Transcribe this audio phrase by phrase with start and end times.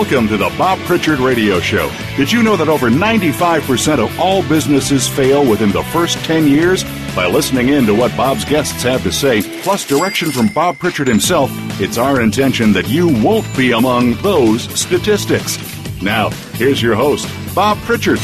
[0.00, 1.92] Welcome to the Bob Pritchard Radio Show.
[2.16, 6.84] Did you know that over 95% of all businesses fail within the first 10 years?
[7.14, 11.06] By listening in to what Bob's guests have to say, plus direction from Bob Pritchard
[11.06, 15.58] himself, it's our intention that you won't be among those statistics.
[16.00, 18.20] Now, here's your host, Bob Pritchard.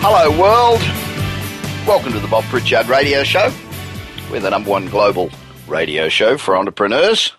[0.00, 0.80] Hello, world.
[1.86, 3.52] Welcome to the Bob Pritchard Radio Show.
[4.30, 5.28] We're the number one global
[5.68, 7.34] radio show for entrepreneurs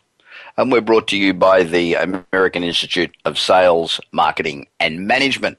[0.57, 5.57] and we're brought to you by the American Institute of Sales, Marketing and Management.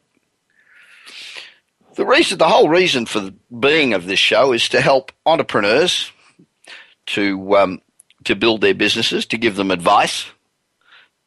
[1.95, 6.11] The reason, the whole reason for the being of this show is to help entrepreneurs
[7.07, 7.81] to um,
[8.25, 10.27] to build their businesses, to give them advice,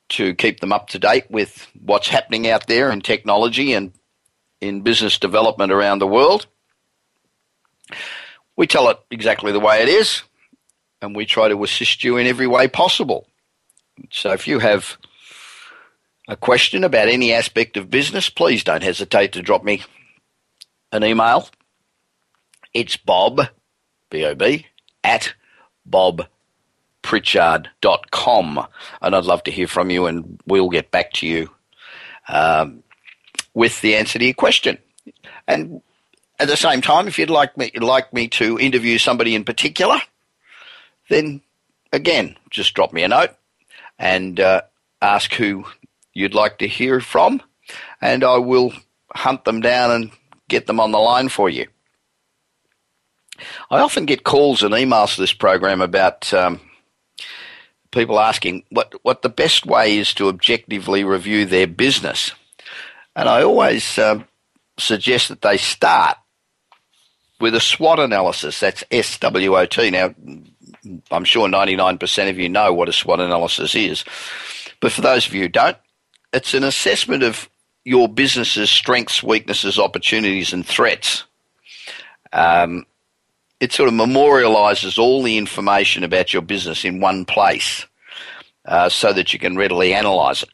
[0.09, 3.93] to keep them up to date with what's happening out there in technology and
[4.61, 6.45] in business development around the world.
[8.55, 10.23] We tell it exactly the way it is,
[11.01, 13.25] and we try to assist you in every way possible.
[14.11, 14.97] So if you have
[16.27, 19.81] a question about any aspect of business, please don't hesitate to drop me
[20.91, 21.49] an email.
[22.73, 23.47] It's bob,
[24.09, 24.65] B-O-B,
[25.03, 25.33] at
[25.89, 28.67] bobpritchard.com.
[29.01, 31.49] And I'd love to hear from you and we'll get back to you
[32.27, 32.83] um,
[33.53, 34.77] with the answer to your question.
[35.47, 35.81] And
[36.37, 39.99] at the same time, if you'd like me, like me to interview somebody in particular,
[41.09, 41.41] then
[41.91, 43.31] again, just drop me a note
[43.99, 44.61] and uh,
[45.01, 45.65] ask who
[46.13, 47.41] you'd like to hear from,
[48.01, 48.73] and I will
[49.13, 50.11] hunt them down and
[50.47, 51.67] get them on the line for you.
[53.69, 56.59] I often get calls and emails to this program about um,
[57.91, 62.33] people asking what, what the best way is to objectively review their business.
[63.15, 64.23] And I always uh,
[64.77, 66.17] suggest that they start
[67.39, 68.59] with a SWOT analysis.
[68.59, 69.89] That's S W O T.
[69.89, 70.13] Now,
[71.11, 74.03] I'm sure 99% of you know what a SWOT analysis is.
[74.79, 75.77] But for those of you who don't,
[76.33, 77.49] it's an assessment of
[77.85, 81.23] your business's strengths, weaknesses, opportunities, and threats.
[82.31, 82.85] Um,
[83.59, 87.85] it sort of memorializes all the information about your business in one place
[88.65, 90.49] uh, so that you can readily analyze it.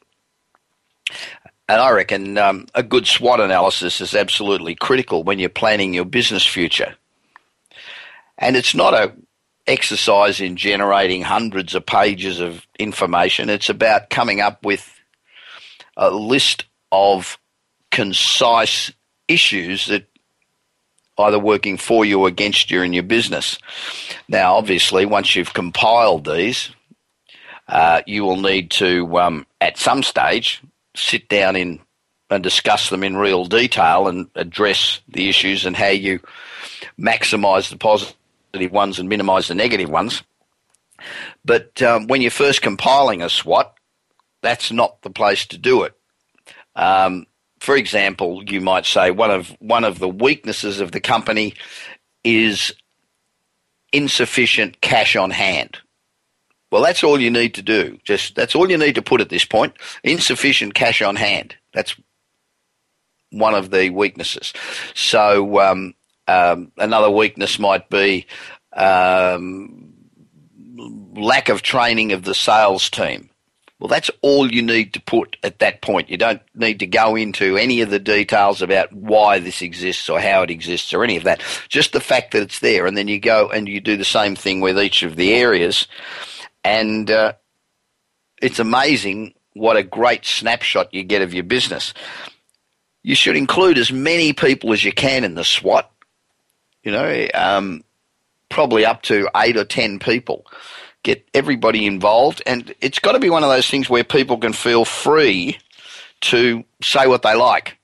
[1.67, 6.05] And I reckon um, a good SWOT analysis is absolutely critical when you're planning your
[6.05, 6.95] business future.
[8.37, 9.13] And it's not a
[9.67, 13.49] exercise in generating hundreds of pages of information.
[13.49, 14.91] It's about coming up with
[15.97, 17.37] a list of
[17.91, 18.91] concise
[19.27, 20.05] issues that
[21.17, 23.57] either working for you or against you in your business.
[24.27, 26.69] Now, obviously, once you've compiled these,
[27.67, 30.61] uh, you will need to, um, at some stage,
[30.95, 31.79] sit down in
[32.29, 36.19] and discuss them in real detail and address the issues and how you
[36.99, 38.15] maximize the positive
[38.55, 40.23] positive ones and minimize the negative ones.
[41.43, 43.73] But um, when you're first compiling a SWOT,
[44.41, 45.93] that's not the place to do it.
[46.75, 47.25] Um,
[47.59, 51.53] for example, you might say one of one of the weaknesses of the company
[52.23, 52.73] is
[53.91, 55.79] insufficient cash on hand.
[56.71, 57.97] Well, that's all you need to do.
[58.03, 59.73] Just that's all you need to put at this point.
[60.03, 61.55] Insufficient cash on hand.
[61.73, 61.95] That's
[63.31, 64.53] one of the weaknesses.
[64.93, 65.93] So um,
[66.27, 68.25] um, another weakness might be
[68.73, 69.93] um,
[71.15, 73.29] lack of training of the sales team.
[73.79, 76.09] Well, that's all you need to put at that point.
[76.09, 80.19] You don't need to go into any of the details about why this exists or
[80.19, 81.43] how it exists or any of that.
[81.67, 82.85] Just the fact that it's there.
[82.85, 85.87] And then you go and you do the same thing with each of the areas.
[86.63, 87.33] And uh,
[88.41, 91.93] it's amazing what a great snapshot you get of your business.
[93.03, 95.91] You should include as many people as you can in the SWOT
[96.85, 97.83] you know, um,
[98.47, 100.45] probably up to eight or ten people.
[101.03, 104.53] Get everybody involved, and it's got to be one of those things where people can
[104.53, 105.57] feel free
[106.21, 107.77] to say what they like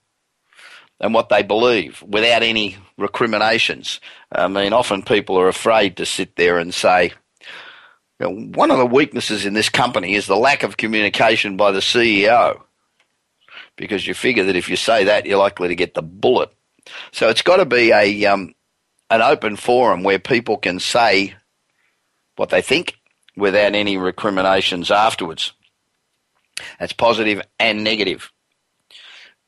[0.98, 4.00] and what they believe without any recriminations.
[4.30, 7.12] I mean, often people are afraid to sit there and say,
[8.18, 11.72] you know, one of the weaknesses in this company is the lack of communication by
[11.72, 12.60] the CEO.
[13.76, 16.52] Because you figure that if you say that, you're likely to get the bullet.
[17.10, 18.54] So it's got to be a um,
[19.12, 21.34] an open forum where people can say
[22.36, 22.94] what they think
[23.36, 25.52] without any recriminations afterwards.
[26.80, 28.32] That's positive and negative.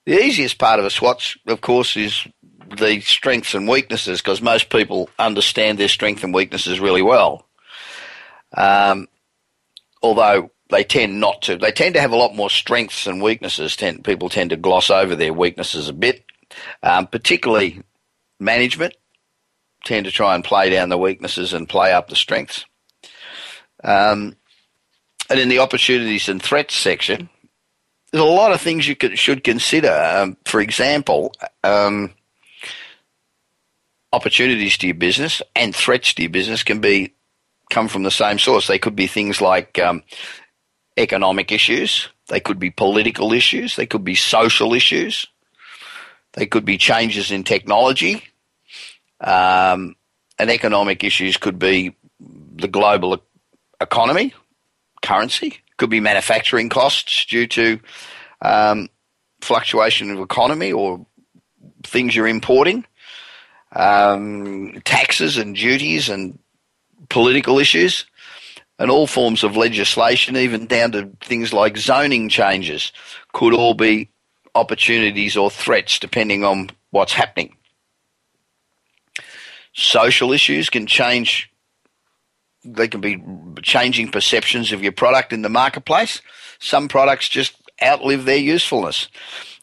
[0.04, 2.26] The easiest part of a SWOT, of course, is
[2.76, 7.46] the strengths and weaknesses because most people understand their strengths and weaknesses really well.
[8.54, 9.08] Um,
[10.02, 11.56] although they tend not to.
[11.56, 13.76] They tend to have a lot more strengths and weaknesses.
[13.76, 16.22] Tend, people tend to gloss over their weaknesses a bit,
[16.82, 17.82] um, particularly
[18.38, 18.94] management
[19.84, 22.64] tend to try and play down the weaknesses and play up the strengths.
[23.82, 24.36] Um,
[25.30, 27.28] and in the opportunities and threats section,
[28.12, 29.92] there's a lot of things you could, should consider.
[29.92, 31.32] Um, for example,
[31.62, 32.12] um,
[34.12, 37.14] opportunities to your business and threats to your business can be
[37.70, 38.66] come from the same source.
[38.66, 40.02] They could be things like um,
[40.96, 42.08] economic issues.
[42.28, 43.76] They could be political issues.
[43.76, 45.26] They could be social issues.
[46.34, 48.24] They could be changes in technology.
[49.24, 49.96] Um,
[50.38, 53.22] and economic issues could be the global
[53.80, 54.34] economy,
[55.02, 55.60] currency.
[55.76, 57.80] Could be manufacturing costs due to
[58.42, 58.88] um,
[59.40, 61.04] fluctuation of economy or
[61.82, 62.84] things you're importing
[63.74, 66.38] um, taxes and duties and
[67.08, 68.06] political issues,
[68.78, 72.92] and all forms of legislation, even down to things like zoning changes,
[73.32, 74.08] could all be
[74.54, 77.56] opportunities or threats depending on what's happening.
[79.74, 81.50] Social issues can change,
[82.64, 83.22] they can be
[83.62, 86.22] changing perceptions of your product in the marketplace.
[86.60, 89.08] Some products just outlive their usefulness.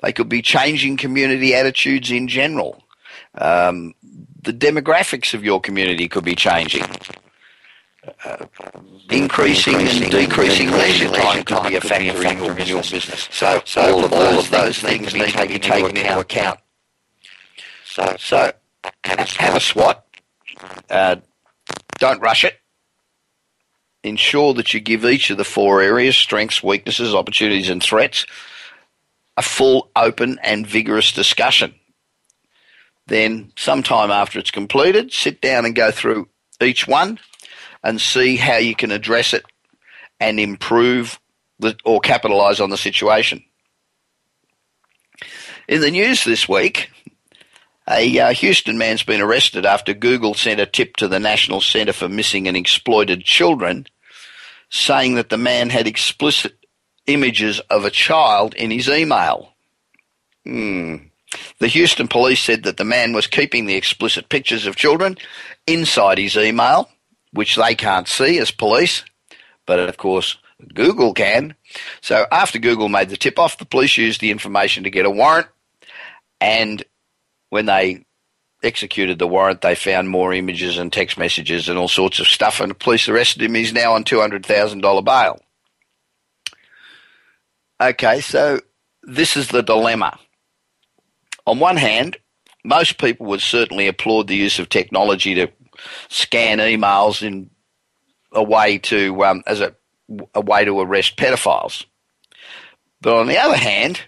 [0.01, 2.83] They could be changing community attitudes in general.
[3.35, 3.93] Um,
[4.41, 6.83] the demographics of your community could be changing.
[8.25, 8.45] Uh,
[9.11, 13.29] increasing, increasing and decreasing leisure time could be a factor in your, your business.
[13.31, 16.59] So, so all of those, all of those things need to be taken into account.
[17.85, 18.51] So, so
[19.03, 20.00] have a SWOT.
[20.89, 21.17] Uh,
[21.99, 22.55] don't rush it.
[24.03, 28.25] Ensure that you give each of the four areas strengths, weaknesses, opportunities, and threats
[29.37, 31.73] a full, open, and vigorous discussion
[33.11, 36.29] then sometime after it's completed, sit down and go through
[36.61, 37.19] each one
[37.83, 39.43] and see how you can address it
[40.19, 41.19] and improve
[41.59, 43.43] the, or capitalize on the situation.
[45.67, 46.89] In the news this week,
[47.91, 51.93] a uh, Houston man's been arrested after Google sent a tip to the National Center
[51.93, 53.85] for Missing and Exploited Children
[54.69, 56.57] saying that the man had explicit
[57.05, 59.53] images of a child in his email.
[60.45, 60.95] Hmm.
[61.59, 65.17] The Houston police said that the man was keeping the explicit pictures of children
[65.67, 66.89] inside his email,
[67.31, 69.03] which they can't see as police,
[69.65, 70.37] but of course
[70.73, 71.55] Google can.
[72.01, 75.09] So after Google made the tip off, the police used the information to get a
[75.09, 75.47] warrant,
[76.39, 76.83] and
[77.51, 78.03] when they
[78.63, 82.59] executed the warrant, they found more images and text messages and all sorts of stuff,
[82.59, 83.53] and the police arrested him.
[83.53, 85.39] He's now on $200,000 bail.
[87.79, 88.59] Okay, so
[89.03, 90.17] this is the dilemma
[91.45, 92.17] on one hand,
[92.63, 95.47] most people would certainly applaud the use of technology to
[96.09, 97.49] scan emails in
[98.31, 99.75] a way to um, as a,
[100.35, 101.85] a way to arrest pedophiles.
[103.01, 103.99] But on the other hand,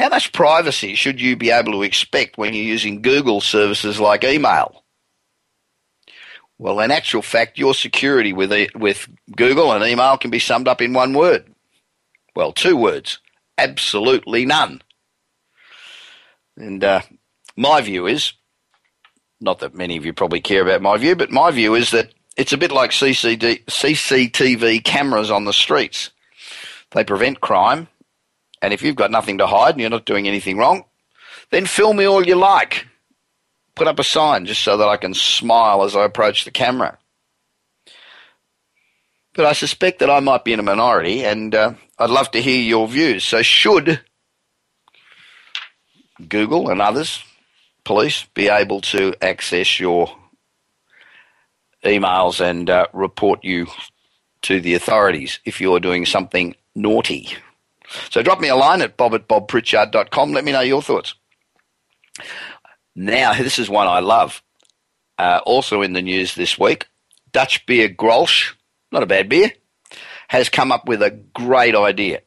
[0.00, 4.24] how much privacy should you be able to expect when you're using Google services like
[4.24, 4.82] email?
[6.58, 10.80] Well, in actual fact, your security with with Google and email can be summed up
[10.80, 11.54] in one word.
[12.34, 13.18] Well, two words:
[13.58, 14.80] absolutely none.
[16.56, 17.02] And uh,
[17.56, 18.32] my view is,
[19.38, 22.14] not that many of you probably care about my view, but my view is that
[22.38, 26.10] it's a bit like CCD, CCTV cameras on the streets.
[26.92, 27.88] They prevent crime,
[28.62, 30.84] and if you've got nothing to hide and you're not doing anything wrong,
[31.50, 32.86] then film me all you like.
[33.74, 36.98] Put up a sign just so that I can smile as I approach the camera.
[39.34, 42.42] But I suspect that I might be in a minority, and uh, I'd love to
[42.42, 43.24] hear your views.
[43.24, 44.00] So, should
[46.28, 47.24] Google and others,
[47.84, 50.14] police, be able to access your
[51.84, 53.66] emails and uh, report you
[54.42, 57.36] to the authorities if you're doing something naughty.
[58.10, 60.32] So drop me a line at bob at bobpritchard.com.
[60.32, 61.14] Let me know your thoughts.
[62.94, 64.42] Now, this is one I love.
[65.18, 66.86] Uh, also in the news this week,
[67.32, 68.54] Dutch beer Grolsch,
[68.90, 69.52] not a bad beer,
[70.28, 72.22] has come up with a great idea.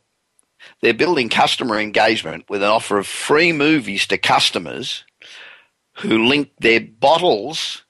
[0.82, 5.04] They're building customer engagement with an offer of free movies to customers
[5.98, 7.84] who link their bottles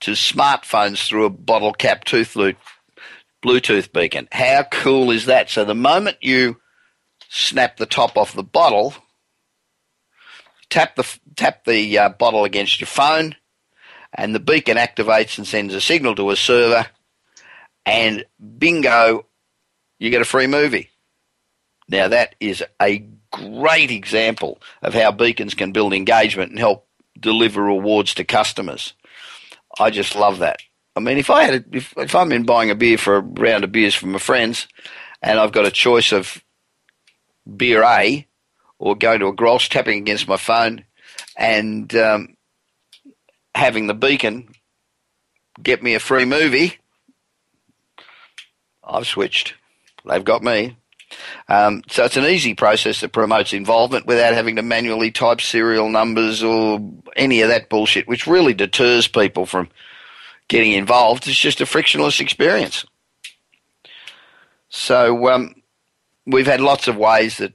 [0.00, 4.28] to smartphones through a bottle cap Bluetooth beacon.
[4.32, 5.50] How cool is that?
[5.50, 6.56] So the moment you
[7.28, 8.94] snap the top off the bottle,
[10.70, 11.06] tap the
[11.36, 13.36] tap the uh, bottle against your phone,
[14.14, 16.86] and the beacon activates and sends a signal to a server,
[17.86, 18.24] and
[18.58, 19.26] bingo,
[19.98, 20.90] you get a free movie.
[21.88, 26.86] Now, that is a great example of how beacons can build engagement and help
[27.18, 28.92] deliver rewards to customers.
[29.78, 30.60] I just love that.
[30.96, 33.20] I mean, if I had, a, if, if I'm in buying a beer for a
[33.20, 34.66] round of beers from my friends,
[35.22, 36.42] and I've got a choice of
[37.56, 38.26] beer A
[38.78, 40.84] or going to a Grolsch, tapping against my phone,
[41.36, 42.36] and um,
[43.54, 44.48] having the beacon
[45.62, 46.78] get me a free movie,
[48.84, 49.54] I've switched.
[50.04, 50.76] They've got me.
[51.48, 55.88] Um, so it's an easy process that promotes involvement without having to manually type serial
[55.88, 56.80] numbers or
[57.16, 59.68] any of that bullshit, which really deters people from
[60.48, 61.26] getting involved.
[61.26, 62.84] It's just a frictionless experience.
[64.68, 65.54] So um,
[66.28, 67.54] we've had lots of ways that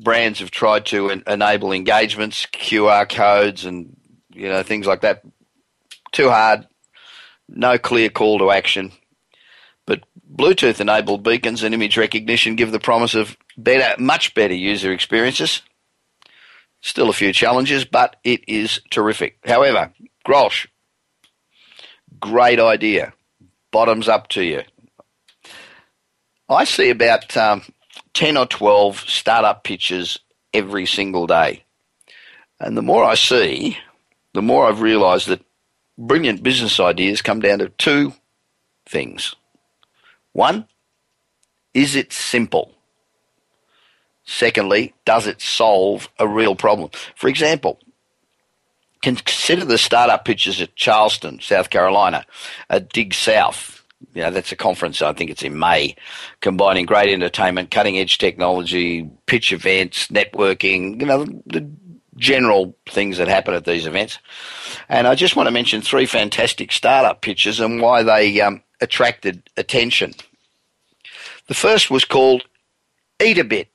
[0.00, 3.96] brands have tried to en- enable engagements, QR codes, and
[4.32, 5.22] you know things like that.
[6.12, 6.66] Too hard,
[7.48, 8.90] no clear call to action.
[9.86, 10.02] But
[10.34, 15.62] Bluetooth enabled beacons and image recognition give the promise of better, much better user experiences.
[16.80, 19.38] Still a few challenges, but it is terrific.
[19.44, 19.92] However,
[20.26, 20.66] Grolsch,
[22.18, 23.12] great idea.
[23.70, 24.62] Bottoms up to you.
[26.50, 27.62] I see about um,
[28.14, 30.18] 10 or 12 startup pitches
[30.52, 31.62] every single day.
[32.58, 33.78] And the more I see,
[34.34, 35.44] the more I've realised that
[35.96, 38.14] brilliant business ideas come down to two
[38.84, 39.36] things.
[40.32, 40.66] One,
[41.72, 42.74] is it simple?
[44.24, 46.90] Secondly, does it solve a real problem?
[47.14, 47.78] For example,
[49.02, 52.26] consider the startup pitches at Charleston, South Carolina,
[52.68, 53.79] at Dig South
[54.14, 55.94] you know, that's a conference, I think it's in May,
[56.40, 61.68] combining great entertainment, cutting edge technology, pitch events, networking, you know, the
[62.16, 64.18] general things that happen at these events.
[64.88, 69.42] And I just want to mention three fantastic startup pitches and why they um, attracted
[69.56, 70.14] attention.
[71.46, 72.44] The first was called
[73.18, 73.66] Eatabit.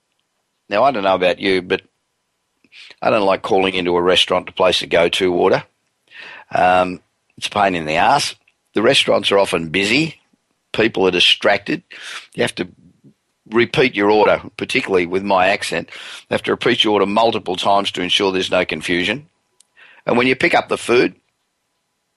[0.70, 1.82] Now, I don't know about you, but
[3.01, 5.63] I don't like calling into a restaurant to place a go to order.
[6.51, 7.01] Um,
[7.38, 8.36] it's a pain in the ass.
[8.75, 10.22] The restaurants are often busy.
[10.74, 11.82] People are distracted.
[12.36, 12.67] You have to
[13.50, 15.89] repeat your order, particularly with my accent.
[15.94, 19.27] You have to repeat your order multiple times to ensure there's no confusion.
[20.05, 21.15] And when you pick up the food,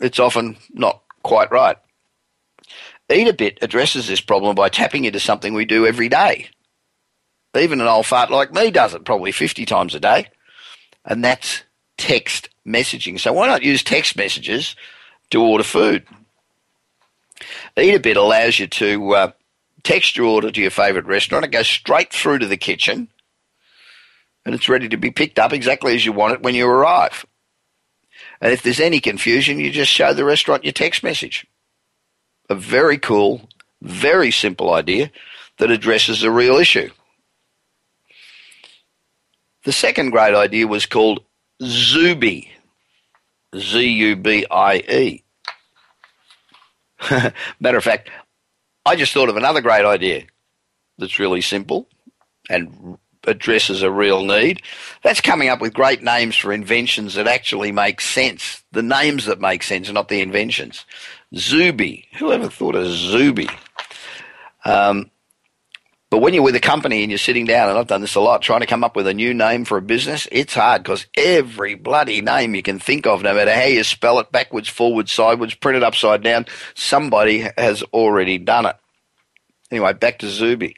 [0.01, 1.77] it's often not quite right.
[3.09, 6.49] Eatabit addresses this problem by tapping into something we do every day.
[7.57, 10.27] Even an old fart like me does it probably 50 times a day.
[11.05, 11.63] And that's
[11.97, 13.19] text messaging.
[13.19, 14.77] So why not use text messages
[15.31, 16.05] to order food?
[17.77, 19.31] Eatabit allows you to uh,
[19.83, 21.45] text your order to your favourite restaurant.
[21.45, 23.09] It goes straight through to the kitchen
[24.45, 27.27] and it's ready to be picked up exactly as you want it when you arrive.
[28.41, 31.47] And if there's any confusion, you just show the restaurant your text message.
[32.49, 33.49] A very cool,
[33.83, 35.11] very simple idea
[35.59, 36.91] that addresses a real issue.
[39.65, 41.23] The second great idea was called
[41.61, 42.49] Zubie.
[43.57, 45.25] Z U B I E.
[47.61, 48.11] Matter of fact,
[48.85, 50.25] I just thought of another great idea
[50.99, 51.89] that's really simple
[52.51, 54.63] and addresses a real need.
[55.03, 58.63] That's coming up with great names for inventions that actually make sense.
[58.73, 60.85] The names that make sense, not the inventions.
[61.35, 62.07] Zubie.
[62.19, 63.55] Who ever thought of Zubie?
[64.65, 65.11] Um,
[66.11, 68.21] but when you're with a company and you're sitting down, and I've done this a
[68.21, 71.07] lot, trying to come up with a new name for a business, it's hard because
[71.15, 75.13] every bloody name you can think of, no matter how you spell it, backwards, forwards,
[75.13, 78.77] sideways, printed upside down, somebody has already done it.
[79.71, 80.77] Anyway, back to Zubie.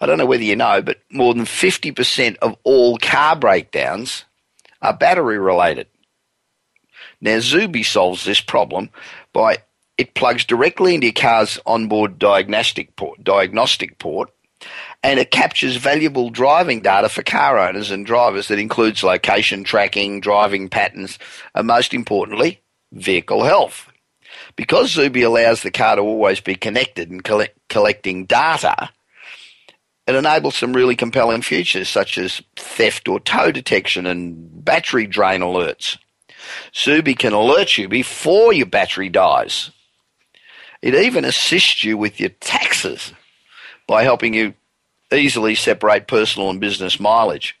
[0.00, 4.24] I don't know whether you know, but more than 50% of all car breakdowns
[4.82, 5.86] are battery related.
[7.20, 8.90] Now, Zubie solves this problem
[9.32, 9.58] by
[10.00, 14.30] it plugs directly into your car's onboard diagnostic port, diagnostic port
[15.02, 20.20] and it captures valuable driving data for car owners and drivers that includes location tracking,
[20.20, 21.18] driving patterns,
[21.54, 22.60] and most importantly,
[22.92, 23.90] vehicle health.
[24.56, 28.90] Because Zubie allows the car to always be connected and collect, collecting data,
[30.06, 35.40] it enables some really compelling features such as theft or tow detection and battery drain
[35.40, 35.96] alerts.
[36.72, 39.70] Zubie can alert you before your battery dies
[40.82, 43.12] it even assists you with your taxes
[43.86, 44.54] by helping you
[45.12, 47.56] easily separate personal and business mileage.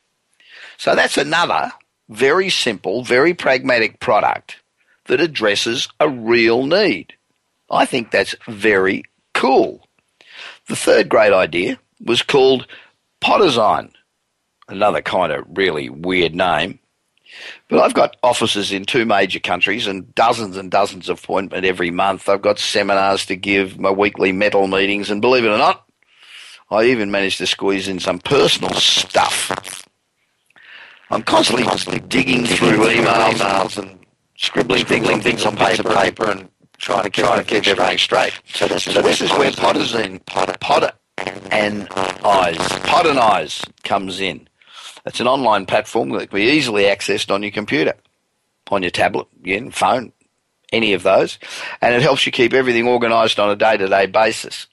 [0.78, 1.72] So that's another
[2.08, 4.56] very simple, very pragmatic product
[5.06, 7.14] that addresses a real need.
[7.70, 9.86] I think that's very cool.
[10.66, 12.66] The third great idea was called
[13.20, 13.92] Podesign,
[14.68, 16.79] another kind of really weird name.
[17.68, 21.90] But I've got offices in two major countries and dozens and dozens of appointments every
[21.90, 22.28] month.
[22.28, 25.86] I've got seminars to give, my weekly metal meetings, and believe it or not,
[26.70, 29.86] I even managed to squeeze in some personal stuff.
[31.10, 33.98] I'm constantly, constantly digging through emails, and
[34.36, 38.32] scribbling, scribbling things on paper, paper and trying to, trying to keep everything straight.
[38.54, 40.92] So this is, so this is where Poderzine, Potter
[41.50, 41.88] and
[42.24, 44.48] Eyes, Potter and Eyes comes in.
[45.06, 47.94] It's an online platform that can be easily accessed on your computer,
[48.70, 50.12] on your tablet, again, phone,
[50.72, 51.38] any of those,
[51.80, 54.66] and it helps you keep everything organised on a day-to-day basis.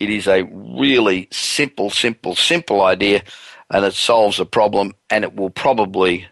[0.00, 3.22] It is a really simple, simple, simple idea,
[3.70, 6.26] and it solves a problem, and it will probably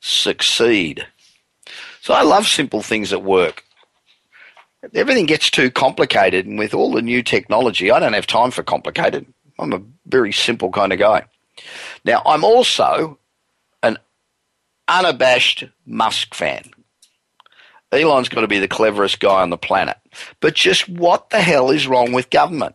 [0.00, 1.06] succeed.
[2.00, 3.64] So I love simple things that work.
[4.94, 8.62] Everything gets too complicated, and with all the new technology, I don't have time for
[8.62, 9.26] complicated.
[9.58, 11.24] I'm a very simple kind of guy.
[12.04, 13.18] Now, I'm also
[13.82, 13.98] an
[14.88, 16.70] unabashed Musk fan.
[17.92, 19.98] Elon's got to be the cleverest guy on the planet.
[20.40, 22.74] But just what the hell is wrong with government?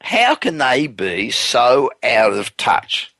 [0.00, 3.14] How can they be so out of touch?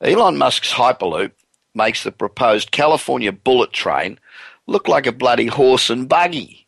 [0.00, 1.32] Elon Musk's Hyperloop
[1.74, 4.18] makes the proposed California bullet train
[4.66, 6.66] look like a bloody horse and buggy.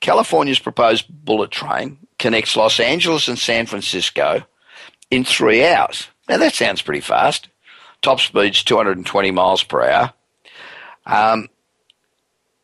[0.00, 4.44] California's proposed bullet train connects Los Angeles and San Francisco
[5.10, 6.08] in three hours.
[6.28, 7.48] Now that sounds pretty fast.
[8.02, 10.12] Top speed's 220 miles per hour.
[11.06, 11.48] Um,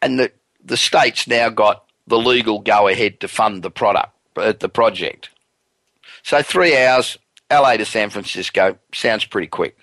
[0.01, 0.33] and the,
[0.65, 5.31] the state's now got the legal go ahead to fund the product, uh, the project.
[6.23, 7.19] So three hours,
[7.51, 9.79] LA to San Francisco, sounds pretty quick.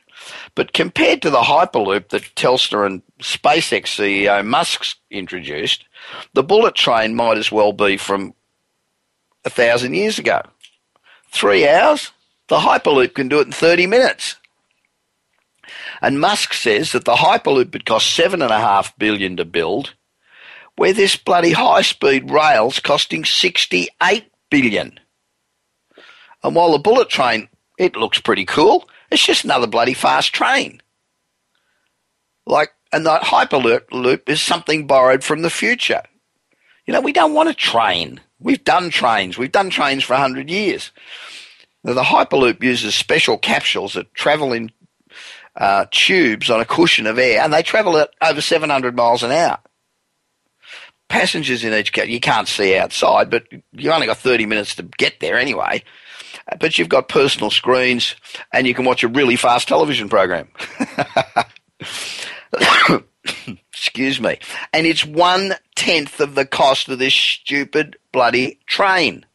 [0.56, 5.86] But compared to the Hyperloop that Tesla and SpaceX CEO Musk's introduced,
[6.34, 8.34] the bullet train might as well be from
[9.46, 10.42] a thousand years ago.
[11.32, 12.12] Three hours?
[12.50, 14.36] The Hyperloop can do it in 30 minutes.
[16.02, 19.94] And Musk says that the Hyperloop would cost seven and a half billion to build,
[20.76, 25.00] where this bloody high speed rail's costing 68 billion.
[26.44, 30.82] And while the bullet train, it looks pretty cool, it's just another bloody fast train.
[32.48, 36.02] Like, and the Hyperloop loop is something borrowed from the future.
[36.88, 38.20] You know, we don't want a train.
[38.40, 39.38] We've done trains.
[39.38, 40.92] We've done trains for 100 years.
[41.84, 44.72] Now, the Hyperloop uses special capsules that travel in
[45.56, 49.32] uh, tubes on a cushion of air, and they travel at over 700 miles an
[49.32, 49.58] hour.
[51.08, 54.84] Passengers in each cab, you can't see outside, but you only got 30 minutes to
[54.84, 55.84] get there anyway
[56.60, 58.16] but you've got personal screens
[58.52, 60.48] and you can watch a really fast television program.
[63.72, 64.40] Excuse me.
[64.74, 69.26] And it's one tenth of the cost of this stupid bloody train.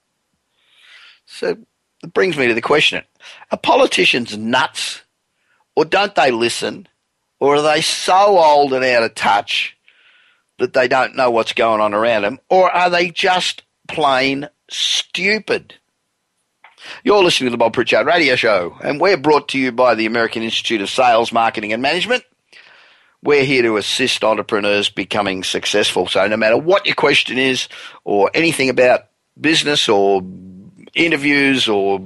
[1.26, 1.56] So
[2.04, 3.02] it brings me to the question
[3.50, 5.02] are politicians nuts?
[5.76, 6.86] Or don't they listen?
[7.40, 9.76] Or are they so old and out of touch
[10.58, 12.38] that they don't know what's going on around them?
[12.48, 15.74] Or are they just plain stupid?
[17.02, 20.06] You're listening to the Bob Pritchard Radio Show, and we're brought to you by the
[20.06, 22.22] American Institute of Sales, Marketing and Management.
[23.22, 26.06] We're here to assist entrepreneurs becoming successful.
[26.06, 27.68] So, no matter what your question is,
[28.04, 29.06] or anything about
[29.40, 30.22] business, or
[30.94, 32.04] interviews, or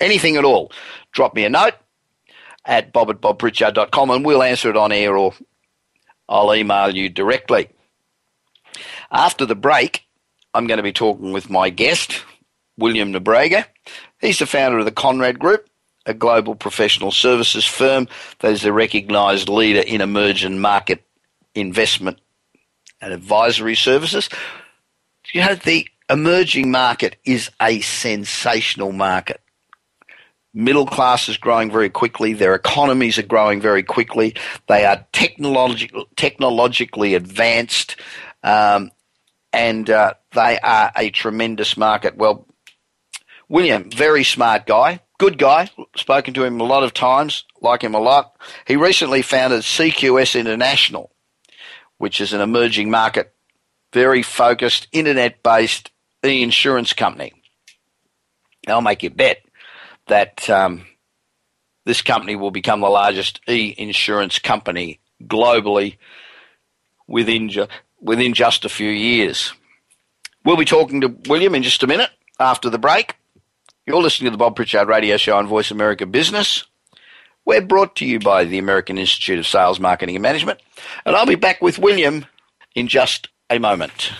[0.00, 0.72] anything at all,
[1.12, 1.74] drop me a note
[2.64, 5.32] at bob at bobpritchard.com and we'll answer it on air or
[6.28, 7.68] I'll email you directly.
[9.10, 10.04] After the break,
[10.52, 12.24] I'm going to be talking with my guest,
[12.76, 13.64] William Nobrega.
[14.20, 15.68] He's the founder of the Conrad Group,
[16.04, 18.08] a global professional services firm
[18.40, 21.04] that is a recognized leader in emerging market
[21.54, 22.20] investment
[23.00, 24.28] and advisory services.
[25.32, 29.40] You know, the emerging market is a sensational market.
[30.54, 32.32] Middle class is growing very quickly.
[32.32, 34.34] Their economies are growing very quickly.
[34.68, 37.96] They are technologi- technologically advanced,
[38.42, 38.90] um,
[39.52, 42.16] and uh, they are a tremendous market.
[42.16, 42.46] Well,
[43.48, 45.68] William, very smart guy, good guy.
[45.94, 48.34] Spoken to him a lot of times, like him a lot.
[48.66, 51.12] He recently founded CQS International,
[51.98, 53.34] which is an emerging market,
[53.92, 55.90] very focused, internet based
[56.24, 57.32] e insurance company.
[58.66, 59.42] I'll make you bet
[60.08, 60.86] that um,
[61.84, 65.96] this company will become the largest e insurance company globally
[67.06, 67.68] within, ju-
[68.00, 69.52] within just a few years.
[70.44, 73.16] We'll be talking to William in just a minute after the break.
[73.86, 76.64] You're listening to the Bob Pritchard Radio Show on Voice America Business.
[77.44, 80.60] We're brought to you by the American Institute of Sales, Marketing and Management.
[81.04, 82.26] And I'll be back with William
[82.74, 84.10] in just a moment.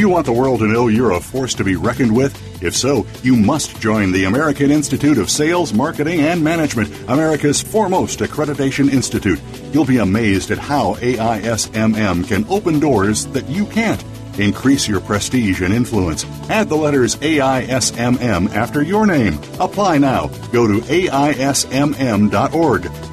[0.00, 2.34] You want the world to know you're a force to be reckoned with?
[2.62, 8.20] If so, you must join the American Institute of Sales, Marketing and Management, America's foremost
[8.20, 9.38] accreditation institute.
[9.72, 14.02] You'll be amazed at how AISMM can open doors that you can't.
[14.38, 16.24] Increase your prestige and influence.
[16.48, 19.38] Add the letters AISMM after your name.
[19.58, 20.28] Apply now.
[20.50, 22.34] Go to AISMM.org.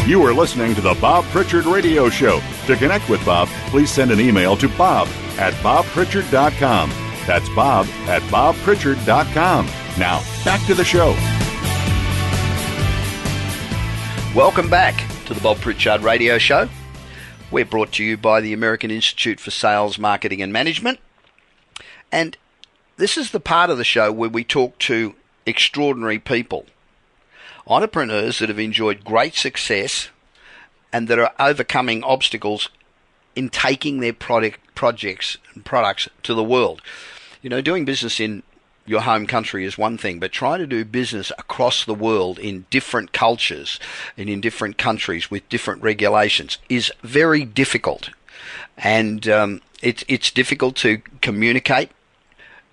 [0.10, 2.42] You are listening to the Bob Pritchard Radio Show.
[2.66, 6.90] To connect with Bob, please send an email to bob at bobpritchard.com.
[7.28, 9.66] That's bob at bobpritchard.com.
[10.00, 11.12] Now, back to the show.
[14.36, 16.70] Welcome back to the Bob Pritchard Radio Show.
[17.52, 20.98] We're brought to you by the American Institute for Sales, Marketing and Management.
[22.12, 22.36] And
[22.98, 25.14] this is the part of the show where we talk to
[25.46, 26.66] extraordinary people
[27.70, 30.10] entrepreneurs that have enjoyed great success
[30.92, 32.70] and that are overcoming obstacles
[33.36, 36.82] in taking their product projects and products to the world.
[37.42, 38.44] You know, doing business in
[38.86, 42.66] your home country is one thing, but trying to do business across the world in
[42.72, 43.80] different cultures
[44.18, 48.10] and in different countries with different regulations is very difficult.
[48.78, 51.92] And um, it's it's difficult to communicate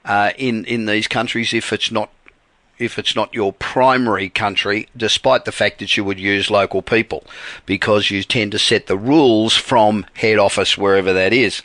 [0.07, 2.11] uh, in in these countries if it's not
[2.79, 7.25] if it's not your primary country, despite the fact that you would use local people,
[7.65, 11.63] because you tend to set the rules from head office, wherever that is.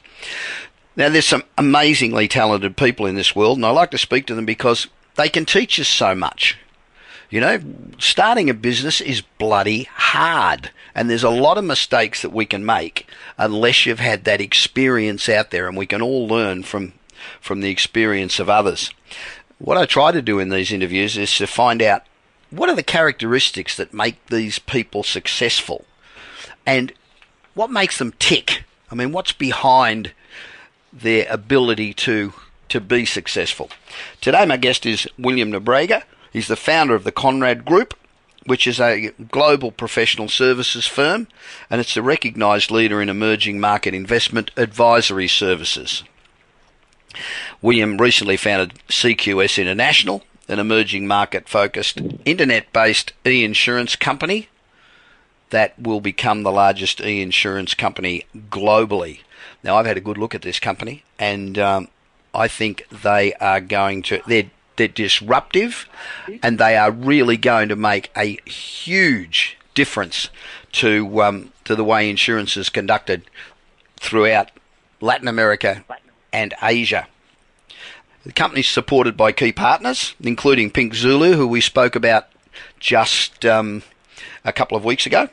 [0.95, 4.35] Now, there's some amazingly talented people in this world, and I like to speak to
[4.35, 6.57] them because they can teach us so much.
[7.29, 7.61] You know,
[7.97, 12.65] starting a business is bloody hard, and there's a lot of mistakes that we can
[12.65, 16.93] make unless you've had that experience out there, and we can all learn from
[17.39, 18.91] from the experience of others.
[19.63, 22.01] What I try to do in these interviews is to find out
[22.49, 25.85] what are the characteristics that make these people successful
[26.65, 26.91] and
[27.53, 28.63] what makes them tick.
[28.89, 30.13] I mean, what's behind
[30.91, 32.33] their ability to
[32.69, 33.69] to be successful.
[34.19, 36.03] Today, my guest is William Nobrega.
[36.33, 37.93] He's the founder of the Conrad Group,
[38.47, 41.27] which is a global professional services firm,
[41.69, 46.03] and it's a recognised leader in emerging market investment advisory services.
[47.61, 54.49] William recently founded CQS International, an emerging market focused internet based e insurance company
[55.51, 59.19] that will become the largest e insurance company globally.
[59.63, 61.87] Now, I've had a good look at this company, and um,
[62.33, 65.87] I think they are going to, they're, they're disruptive,
[66.41, 70.29] and they are really going to make a huge difference
[70.71, 73.23] to, um, to the way insurance is conducted
[73.99, 74.49] throughout
[74.99, 75.83] Latin America
[76.33, 77.07] and Asia.
[78.23, 82.27] The company's supported by key partners, including Pink Zulu, who we spoke about
[82.79, 83.81] just um,
[84.45, 85.29] a couple of weeks ago.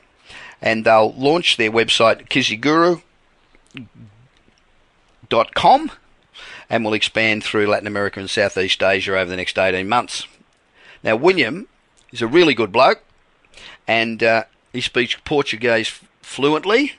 [0.63, 3.03] And they'll launch their website, kiziguru.com,
[6.71, 10.27] and will expand through Latin America and Southeast Asia over the next 18 months.
[11.03, 11.69] Now, William
[12.11, 13.03] is a really good bloke,
[13.87, 16.95] and uh, he speaks Portuguese fluently.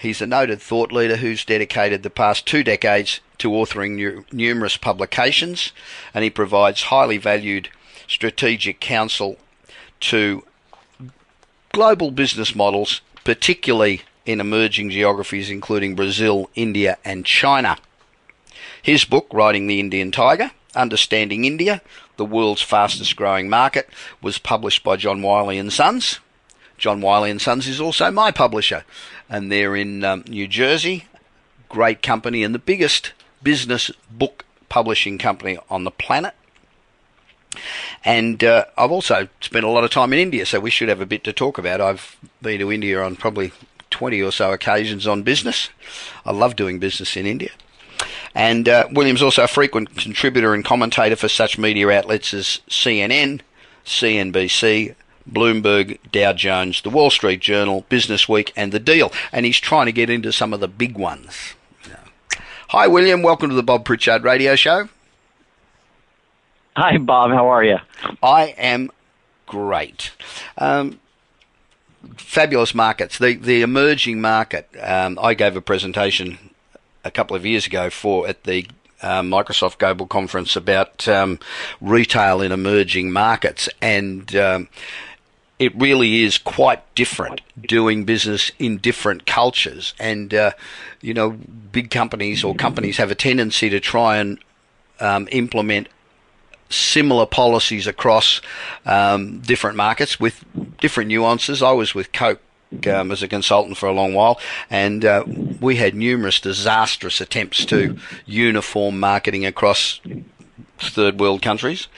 [0.00, 4.78] He's a noted thought leader who's dedicated the past two decades to authoring nu- numerous
[4.78, 5.72] publications,
[6.14, 7.68] and he provides highly valued
[8.08, 9.36] strategic counsel
[10.00, 10.42] to
[11.72, 17.76] global business models, particularly in emerging geographies including Brazil, India, and China.
[18.82, 21.82] His book, Riding the Indian Tiger Understanding India,
[22.16, 23.88] the world's fastest growing market,
[24.22, 26.20] was published by John Wiley and Sons.
[26.80, 28.84] John Wiley and Sons is also my publisher,
[29.28, 31.04] and they're in um, New Jersey.
[31.68, 33.12] Great company and the biggest
[33.42, 36.34] business book publishing company on the planet.
[38.02, 41.02] And uh, I've also spent a lot of time in India, so we should have
[41.02, 41.82] a bit to talk about.
[41.82, 43.52] I've been to India on probably
[43.90, 45.68] 20 or so occasions on business.
[46.24, 47.50] I love doing business in India.
[48.34, 53.42] And uh, William's also a frequent contributor and commentator for such media outlets as CNN,
[53.84, 54.94] CNBC,
[55.28, 59.12] Bloomberg, Dow Jones, The Wall Street Journal, Business Week, and The Deal.
[59.32, 61.54] And he's trying to get into some of the big ones.
[62.68, 63.22] Hi, William.
[63.22, 64.88] Welcome to the Bob Pritchard Radio Show.
[66.76, 67.32] Hi, Bob.
[67.32, 67.78] How are you?
[68.22, 68.90] I am
[69.46, 70.12] great.
[70.56, 71.00] Um,
[72.16, 73.18] fabulous markets.
[73.18, 74.68] The the emerging market.
[74.80, 76.38] Um, I gave a presentation
[77.02, 78.68] a couple of years ago for at the
[79.02, 81.40] uh, Microsoft Global Conference about um,
[81.80, 84.68] retail in emerging markets, and um,
[85.60, 89.92] it really is quite different doing business in different cultures.
[90.00, 90.52] And, uh,
[91.02, 91.32] you know,
[91.70, 94.38] big companies or companies have a tendency to try and
[95.00, 95.88] um, implement
[96.70, 98.40] similar policies across
[98.86, 100.44] um, different markets with
[100.80, 101.62] different nuances.
[101.62, 102.40] I was with Coke
[102.86, 105.24] um, as a consultant for a long while, and uh,
[105.60, 110.00] we had numerous disastrous attempts to uniform marketing across
[110.78, 111.88] third world countries.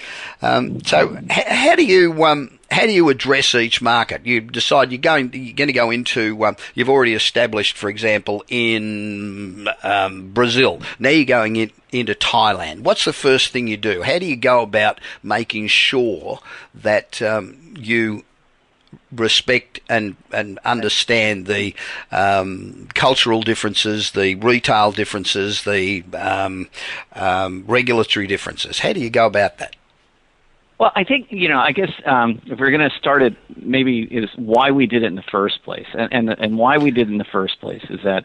[0.40, 4.24] Um, so, h- how do you um, how do you address each market?
[4.24, 8.44] You decide you're going you're going to go into um, you've already established, for example,
[8.48, 10.80] in um, Brazil.
[10.98, 12.80] Now you're going in, into Thailand.
[12.80, 14.02] What's the first thing you do?
[14.02, 16.40] How do you go about making sure
[16.74, 18.24] that um, you
[19.10, 21.74] respect and, and understand the
[22.10, 26.68] um, cultural differences, the retail differences, the um,
[27.12, 28.78] um, regulatory differences?
[28.78, 29.76] How do you go about that?
[30.82, 31.60] Well, I think you know.
[31.60, 35.06] I guess um, if we're going to start it, maybe is why we did it
[35.06, 37.84] in the first place, and and, and why we did it in the first place
[37.88, 38.24] is that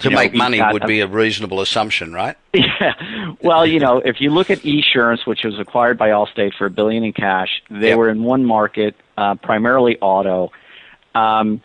[0.00, 2.36] to make money would a, be a reasonable assumption, right?
[2.52, 3.34] Yeah.
[3.42, 6.70] Well, you know, if you look at Esurance, which was acquired by Allstate for a
[6.70, 7.98] billion in cash, they yep.
[7.98, 10.50] were in one market, uh, primarily auto,
[11.14, 11.62] um,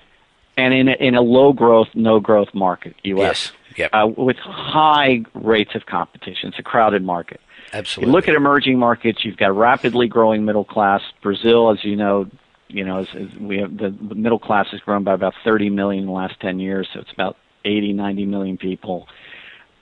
[0.56, 3.52] and in a, in a low growth, no growth market, U.S.
[3.76, 3.78] Yes.
[3.78, 3.90] Yep.
[3.94, 6.50] Uh, with high rates of competition.
[6.50, 7.42] It's a crowded market.
[7.74, 8.10] Absolutely.
[8.10, 11.02] You look at emerging markets, you've got rapidly growing middle class.
[11.22, 12.30] Brazil, as you know,
[12.68, 15.70] you know, is, is we have the, the middle class has grown by about 30
[15.70, 19.08] million in the last 10 years, so it's about 80, 90 million people.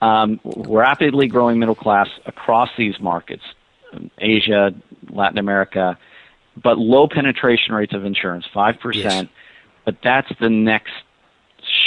[0.00, 3.42] Um, rapidly growing middle class across these markets,
[4.18, 4.72] Asia,
[5.10, 5.98] Latin America,
[6.62, 8.94] but low penetration rates of insurance, 5%.
[8.94, 9.26] Yes.
[9.84, 10.92] But that's the next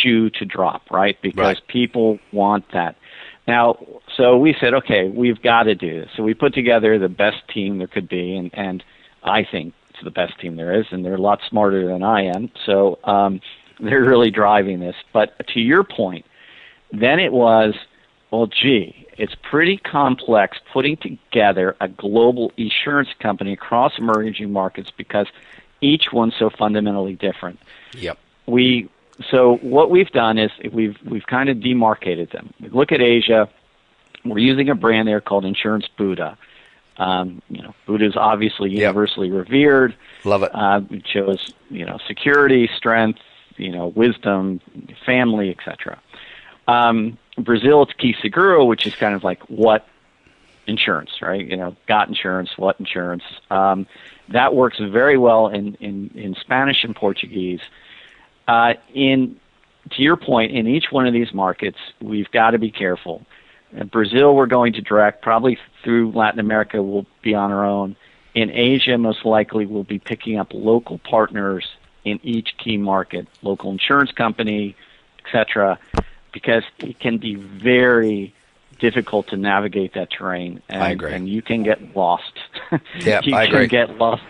[0.01, 1.17] shoe to drop, right?
[1.21, 1.67] Because right.
[1.67, 2.95] people want that.
[3.47, 3.77] Now,
[4.17, 6.09] so we said, okay, we've got to do this.
[6.15, 8.83] So we put together the best team there could be, and, and
[9.23, 12.23] I think it's the best team there is, and they're a lot smarter than I
[12.23, 12.49] am.
[12.65, 13.41] So um,
[13.79, 14.95] they're really driving this.
[15.13, 16.25] But to your point,
[16.91, 17.73] then it was,
[18.31, 25.27] well, gee, it's pretty complex putting together a global insurance company across emerging markets because
[25.81, 27.59] each one's so fundamentally different.
[27.93, 28.17] Yep.
[28.47, 28.89] We
[29.29, 32.53] so what we've done is we've we've kind of demarcated them.
[32.59, 33.49] We look at Asia.
[34.25, 36.37] We're using a brand there called Insurance Buddha.
[36.97, 39.37] Um, you know, Buddha is obviously universally yep.
[39.37, 39.95] revered.
[40.23, 40.51] Love it.
[40.53, 43.19] Uh, it shows you know security, strength,
[43.57, 44.61] you know, wisdom,
[45.05, 45.99] family, etc.
[46.67, 49.87] Um, Brazil, it's Key Seguro, which is kind of like what
[50.67, 51.45] insurance, right?
[51.45, 53.23] You know, got insurance, what insurance.
[53.49, 53.87] Um,
[54.29, 57.61] that works very well in, in, in Spanish and Portuguese.
[58.47, 59.39] Uh, in
[59.91, 63.25] to your point, in each one of these markets, we've got to be careful.
[63.73, 65.21] In Brazil, we're going to direct.
[65.21, 67.95] Probably through Latin America, we'll be on our own.
[68.33, 71.67] In Asia, most likely, we'll be picking up local partners
[72.03, 74.75] in each key market, local insurance company,
[75.23, 75.77] etc.,
[76.31, 78.33] because it can be very
[78.79, 81.13] difficult to navigate that terrain, and, I agree.
[81.13, 82.33] and you can get lost.
[82.99, 83.67] Yeah, you I can agree.
[83.67, 84.23] get lost.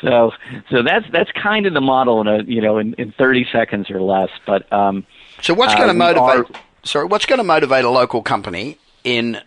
[0.00, 0.32] So,
[0.70, 3.90] so that's that's kind of the model in a you know in, in 30 seconds
[3.90, 4.30] or less.
[4.46, 5.06] But um,
[5.40, 6.50] so what's going to uh, motivate?
[6.50, 9.40] Are, sorry, what's going to motivate a local company in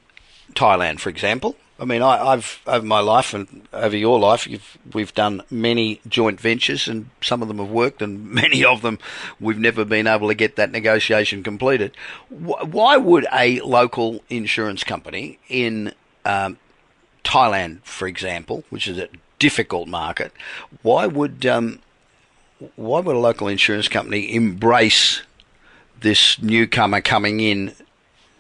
[0.54, 1.56] Thailand, for example?
[1.78, 4.48] I mean, I, have over my life and over your life,
[4.94, 8.98] we've done many joint ventures, and some of them have worked, and many of them
[9.40, 11.92] we've never been able to get that negotiation completed.
[12.30, 15.94] Why would a local insurance company in
[16.24, 16.58] um,
[17.26, 20.32] Thailand, for example, which is a difficult market,
[20.82, 21.80] why would um,
[22.78, 25.24] why would a local insurance company embrace
[26.02, 27.74] this newcomer coming in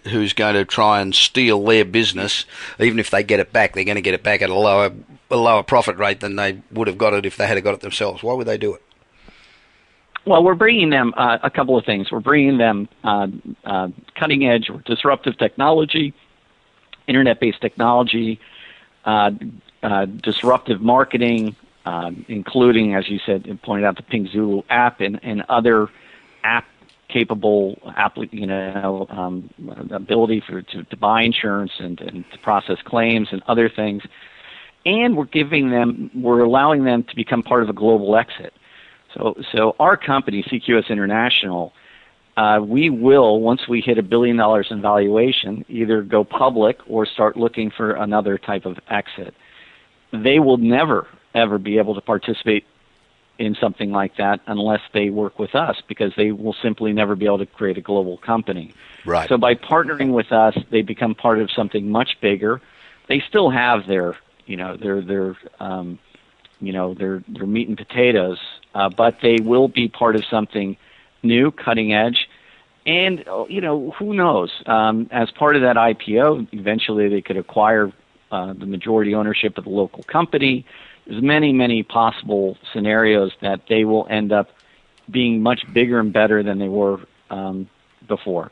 [0.05, 2.45] who's going to try and steal their business,
[2.79, 4.91] even if they get it back, they're going to get it back at a lower
[5.31, 7.79] a lower profit rate than they would have got it if they had got it
[7.81, 8.21] themselves.
[8.21, 8.81] Why would they do it?
[10.25, 12.11] Well, we're bringing them uh, a couple of things.
[12.11, 13.27] We're bringing them uh,
[13.63, 16.13] uh, cutting edge or disruptive technology,
[17.07, 18.39] internet based technology,
[19.05, 19.31] uh,
[19.83, 25.19] uh, disruptive marketing, um, including, as you said, pointed out, the Ping Zulu app and,
[25.23, 25.89] and other
[26.43, 26.65] app
[27.15, 27.77] capable
[28.31, 29.49] you know um,
[29.91, 34.03] ability for to, to buy insurance and, and to process claims and other things.
[34.85, 38.53] And we're giving them we're allowing them to become part of a global exit.
[39.13, 41.71] So so our company CQS International
[42.35, 47.05] uh, we will once we hit a billion dollars in valuation either go public or
[47.05, 49.33] start looking for another type of exit.
[50.11, 52.65] They will never ever be able to participate
[53.37, 57.25] in something like that unless they work with us because they will simply never be
[57.25, 58.73] able to create a global company.
[59.05, 59.27] Right.
[59.27, 62.61] So by partnering with us, they become part of something much bigger.
[63.07, 65.99] They still have their, you know, their their um,
[66.61, 68.39] you know, their their meat and potatoes,
[68.73, 70.77] uh, but they will be part of something
[71.21, 72.29] new, cutting edge.
[72.85, 74.51] And you know, who knows?
[74.65, 77.91] Um, as part of that IPO, eventually they could acquire
[78.31, 80.65] uh, the majority ownership of the local company
[81.05, 84.49] there's many, many possible scenarios that they will end up
[85.09, 87.69] being much bigger and better than they were um,
[88.07, 88.51] before.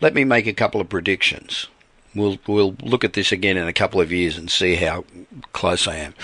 [0.00, 1.68] Let me make a couple of predictions.
[2.14, 5.04] We'll we'll look at this again in a couple of years and see how
[5.52, 6.14] close I am.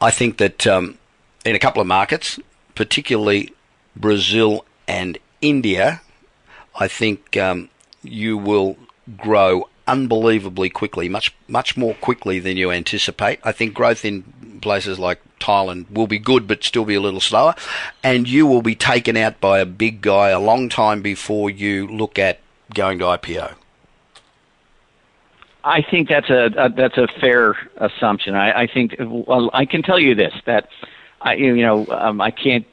[0.00, 0.98] I think that um,
[1.46, 2.38] in a couple of markets,
[2.74, 3.54] particularly
[3.96, 6.02] Brazil and India,
[6.78, 7.70] I think um,
[8.02, 8.76] you will
[9.16, 13.40] grow unbelievably quickly, much much more quickly than you anticipate.
[13.44, 14.22] I think growth in
[14.60, 17.54] places like Thailand will be good, but still be a little slower,
[18.02, 21.86] and you will be taken out by a big guy a long time before you
[21.86, 22.40] look at
[22.74, 23.54] going to IPO.
[25.64, 28.34] I think that's a, a that's a fair assumption.
[28.34, 30.68] I, I think well, I can tell you this that
[31.20, 32.66] I you know um, I can't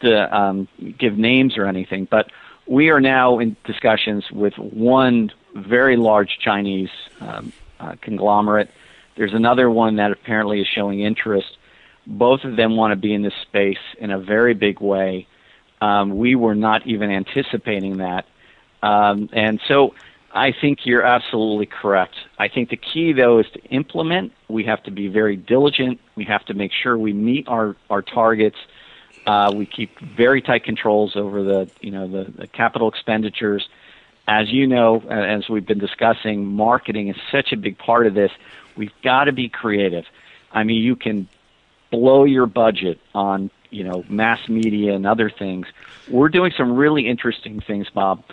[0.00, 2.30] the, um, give names or anything, but
[2.66, 6.90] we are now in discussions with one very large Chinese
[7.20, 8.70] um, uh, conglomerate.
[9.16, 11.56] There's another one that apparently is showing interest.
[12.06, 15.26] Both of them want to be in this space in a very big way.
[15.80, 18.26] Um, we were not even anticipating that.
[18.82, 19.94] Um, and so
[20.32, 22.16] I think you're absolutely correct.
[22.38, 24.32] I think the key, though, is to implement.
[24.48, 26.00] We have to be very diligent.
[26.16, 28.56] We have to make sure we meet our, our targets.
[29.26, 33.66] Uh, we keep very tight controls over the, you know, the, the capital expenditures.
[34.26, 38.32] As you know, as we've been discussing, marketing is such a big part of this.
[38.76, 40.04] We've got to be creative.
[40.50, 41.28] I mean, you can
[41.90, 45.66] blow your budget on, you know, mass media and other things.
[46.08, 48.24] We're doing some really interesting things, Bob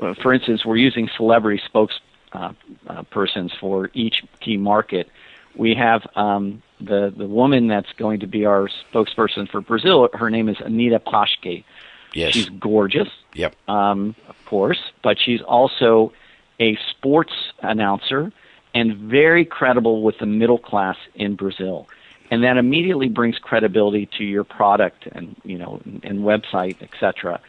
[0.00, 1.92] uh, for instance, we're using celebrity spokespersons
[2.32, 2.52] uh,
[2.86, 5.08] uh, for each key market.
[5.56, 10.08] We have um, the the woman that's going to be our spokesperson for Brazil.
[10.12, 11.64] Her name is Anita Paschke.
[12.12, 13.08] Yes, she's gorgeous.
[13.34, 16.12] Yep, um, of course, but she's also
[16.58, 18.32] a sports announcer
[18.74, 21.88] and very credible with the middle class in Brazil.
[22.30, 27.40] And that immediately brings credibility to your product and you know and, and website, etc.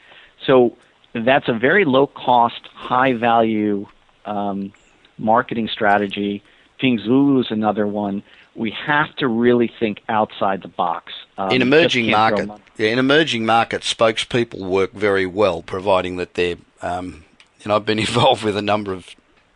[0.45, 0.77] So
[1.13, 3.87] that's a very low cost, high value
[4.25, 4.73] um,
[5.17, 6.43] marketing strategy.
[6.79, 8.23] Ping Zulu is another one.
[8.55, 11.13] We have to really think outside the box.
[11.37, 16.57] Um, in emerging market, yeah, in emerging markets, spokespeople work very well, providing that they're.
[16.81, 17.23] Um,
[17.65, 19.15] know, I've been involved with a number of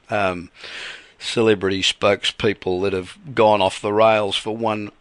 [0.09, 0.49] um,
[1.19, 4.91] celebrity spokespeople that have gone off the rails for one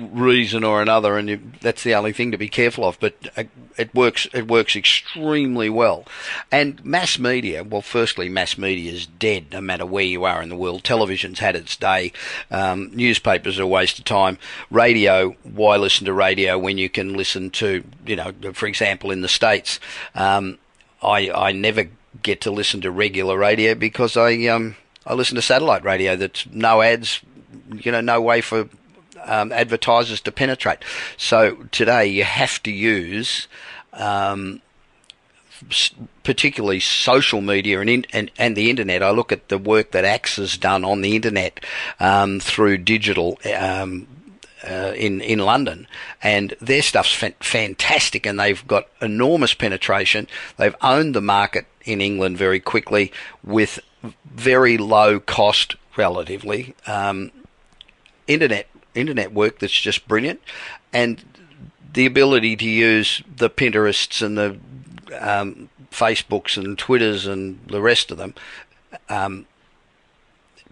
[0.00, 2.98] reason or another, and you, that's the only thing to be careful of.
[3.00, 3.44] But uh,
[3.76, 4.26] it works.
[4.32, 6.04] It works extremely well.
[6.50, 7.64] And mass media.
[7.64, 9.52] Well, firstly, mass media is dead.
[9.52, 12.12] No matter where you are in the world, television's had its day.
[12.50, 14.38] Um, newspapers are a waste of time.
[14.70, 15.36] Radio.
[15.42, 19.28] Why listen to radio when you can listen to, you know, for example, in the
[19.28, 19.80] states,
[20.14, 20.58] um,
[21.02, 21.88] I I never
[22.22, 24.76] get to listen to regular radio because I um
[25.06, 26.16] I listen to satellite radio.
[26.16, 27.20] That's no ads.
[27.72, 28.68] You know, no way for
[29.24, 30.80] um, advertisers to penetrate.
[31.16, 33.48] So today you have to use
[33.92, 34.60] um,
[36.22, 39.02] particularly social media and, in, and, and the internet.
[39.02, 41.64] I look at the work that Axe has done on the internet
[42.00, 43.38] um, through digital.
[43.56, 44.08] Um,
[44.66, 45.86] uh, in in London,
[46.22, 50.26] and their stuff's fa- fantastic, and they've got enormous penetration.
[50.56, 53.78] They've owned the market in England very quickly with
[54.24, 56.74] very low cost, relatively.
[56.86, 57.30] Um,
[58.26, 60.40] internet internet work that's just brilliant,
[60.92, 61.24] and
[61.92, 64.58] the ability to use the Pinterests and the
[65.20, 68.34] um, Facebooks and Twitters and the rest of them,
[69.08, 69.46] um,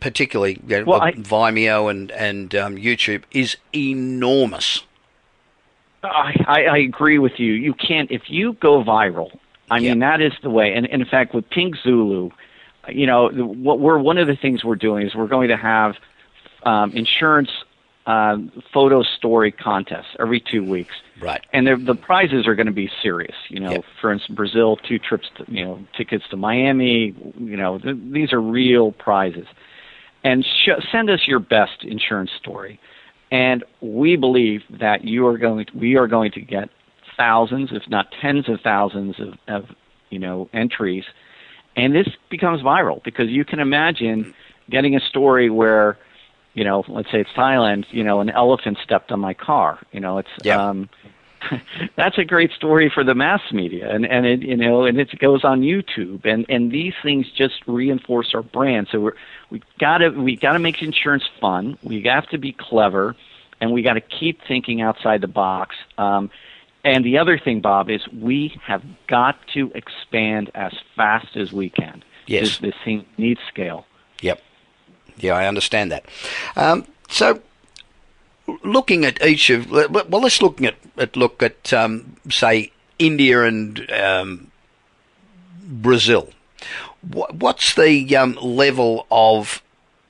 [0.00, 4.82] particularly you know, well, I, Vimeo and and um, YouTube, is enormous.
[6.02, 7.52] I, I agree with you.
[7.52, 9.38] You can't if you go viral.
[9.70, 9.92] I yep.
[9.92, 10.74] mean that is the way.
[10.74, 12.30] And, and in fact, with Pink Zulu,
[12.88, 15.96] you know, what we're one of the things we're doing is we're going to have
[16.64, 17.50] um, insurance
[18.06, 18.36] uh,
[18.72, 20.94] photo story contests every two weeks.
[21.20, 21.44] Right.
[21.52, 23.34] And the prizes are going to be serious.
[23.48, 23.84] You know, yep.
[24.00, 27.14] for instance, Brazil, two trips, to, you know, tickets to Miami.
[27.38, 29.46] You know, th- these are real prizes.
[30.24, 32.80] And sh- send us your best insurance story.
[33.30, 35.66] And we believe that you are going.
[35.66, 36.68] To, we are going to get
[37.16, 39.70] thousands, if not tens of thousands of, of
[40.10, 41.04] you know entries,
[41.76, 44.34] and this becomes viral because you can imagine
[44.70, 45.98] getting a story where
[46.54, 49.78] you know, let's say it's Thailand, you know, an elephant stepped on my car.
[49.92, 50.68] You know, it's yeah.
[50.68, 50.88] um
[51.96, 55.18] that's a great story for the mass media and and it you know and it
[55.18, 59.12] goes on YouTube and and these things just reinforce our brand so we're
[59.50, 63.16] we got to we got to make insurance fun we have to be clever
[63.60, 66.30] and we got to keep thinking outside the box um
[66.84, 71.70] and the other thing Bob is we have got to expand as fast as we
[71.70, 73.86] can yes this, this thing needs scale
[74.20, 74.40] yep
[75.18, 76.04] yeah, I understand that.
[76.56, 77.40] Um, so,
[78.62, 83.90] looking at each of well, let's look at, at look at um, say India and
[83.92, 84.50] um,
[85.64, 86.30] Brazil.
[87.02, 89.62] What's the um, level of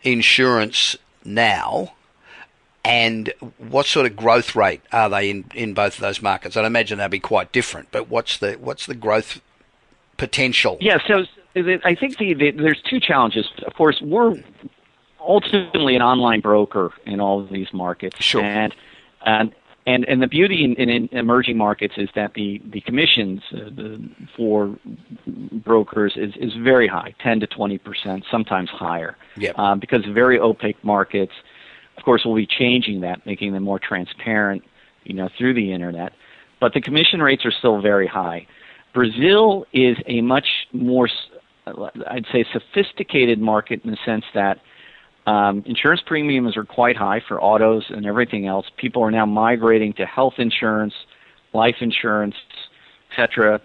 [0.02, 1.94] insurance now?
[2.84, 6.56] And what sort of growth rate are they in, in both of those markets?
[6.56, 9.40] I'd imagine they'll be quite different, but what's the what's the growth
[10.16, 10.78] potential?
[10.80, 11.24] Yeah, so
[11.54, 13.48] I think the, the, there's two challenges.
[13.64, 14.42] Of course, we're
[15.26, 18.42] ultimately an online broker in all of these markets, sure.
[18.42, 18.74] and
[19.24, 19.54] and
[19.86, 24.08] and and the beauty in, in emerging markets is that the the commissions uh, the,
[24.36, 24.76] for
[25.26, 29.16] brokers is is very high, 10 to 20 percent, sometimes higher.
[29.36, 29.58] Yep.
[29.58, 31.32] Um, because very opaque markets.
[31.98, 34.64] Of course, we'll be changing that, making them more transparent,
[35.04, 36.14] you know, through the internet.
[36.58, 38.46] But the commission rates are still very high.
[38.94, 41.08] Brazil is a much more,
[41.66, 44.60] I'd say, sophisticated market in the sense that
[45.26, 48.66] um, insurance premiums are quite high for autos and everything else.
[48.76, 50.94] People are now migrating to health insurance,
[51.52, 52.34] life insurance,
[53.10, 53.60] etc.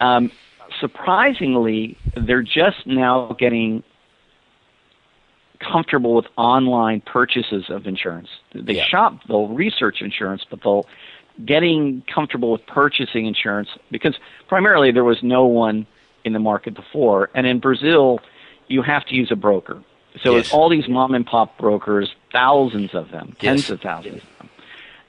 [0.00, 0.30] Um,
[0.80, 3.82] surprisingly, they're just now getting
[5.58, 8.28] comfortable with online purchases of insurance.
[8.54, 8.84] They yeah.
[8.84, 10.86] shop, they'll research insurance, but they'll
[11.44, 14.16] getting comfortable with purchasing insurance because
[14.48, 15.86] primarily there was no one
[16.24, 18.20] in the market before, and in Brazil,
[18.68, 19.82] you have to use a broker.
[20.22, 20.46] So yes.
[20.46, 23.70] it's all these mom and pop brokers, thousands of them, tens yes.
[23.70, 24.48] of thousands of them.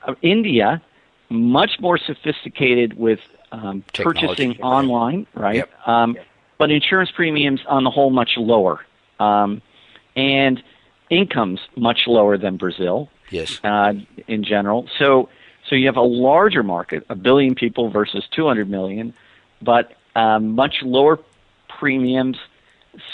[0.06, 0.82] Uh, India,
[1.30, 3.20] much more sophisticated with
[3.52, 4.60] um, purchasing right.
[4.62, 5.56] online, right?
[5.56, 5.88] Yep.
[5.88, 6.26] Um, yep.
[6.58, 8.82] But insurance premiums on the whole much lower,
[9.20, 9.62] um,
[10.16, 10.62] and
[11.10, 13.10] incomes much lower than Brazil.
[13.30, 13.60] Yes.
[13.64, 13.94] Uh,
[14.28, 15.30] in general, so
[15.70, 19.14] so you have a larger market, a billion people versus 200 million,
[19.62, 21.20] but um, much lower
[21.68, 22.38] premiums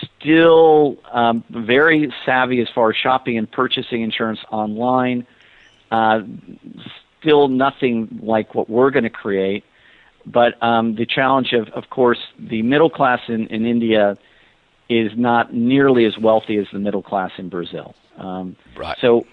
[0.04, 5.26] still um, very savvy as far as shopping and purchasing insurance online.
[5.92, 6.22] Uh,
[7.20, 9.64] still nothing like what we're going to create.
[10.26, 14.18] But um, the challenge of, of course, the middle class in, in India
[14.90, 17.96] is not nearly as wealthy as the middle class in Brazil.
[18.18, 18.98] Um, right.
[19.02, 19.26] So,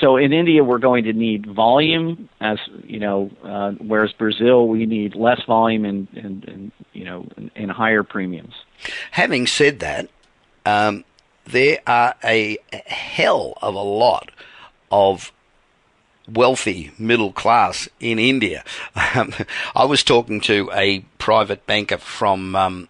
[0.00, 4.86] so in India we're going to need volume, as you know, uh, whereas Brazil we
[4.86, 7.26] need less volume and, and, and you know
[7.56, 8.54] and higher premiums.
[9.12, 10.08] Having said that,
[10.64, 11.04] um,
[11.44, 14.30] there are a hell of a lot
[14.90, 15.32] of
[16.30, 18.64] wealthy middle class in India.
[19.14, 19.32] Um,
[19.74, 22.88] I was talking to a private banker from um,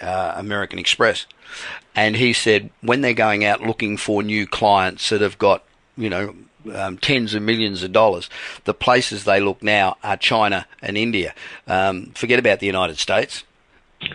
[0.00, 1.26] uh, American Express,
[1.94, 5.62] and he said when they're going out looking for new clients that have got,
[5.96, 6.34] you know,
[6.72, 8.28] um, tens of millions of dollars.
[8.64, 11.34] The places they look now are China and India.
[11.66, 13.44] Um, forget about the United States,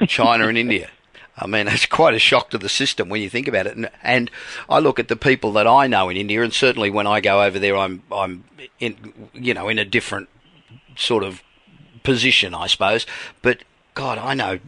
[0.07, 0.89] China and India.
[1.37, 3.75] I mean, it's quite a shock to the system when you think about it.
[3.75, 4.31] And, and
[4.69, 7.43] I look at the people that I know in India, and certainly when I go
[7.43, 8.43] over there, I'm I'm
[8.79, 10.29] in you know in a different
[10.95, 11.41] sort of
[12.03, 13.05] position, I suppose.
[13.41, 14.59] But God, I know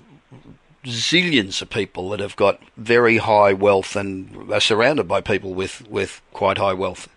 [0.88, 5.88] zillions of people that have got very high wealth and are surrounded by people with,
[5.90, 7.10] with quite high wealth.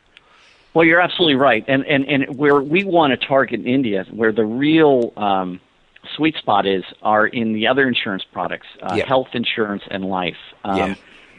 [0.74, 4.32] Well, you're absolutely right, and and and where we want to target in India, where
[4.32, 5.60] the real um,
[6.16, 9.06] sweet spot is, are in the other insurance products, uh, Yep.
[9.06, 10.36] health insurance and life.
[10.64, 10.94] Um, Yeah.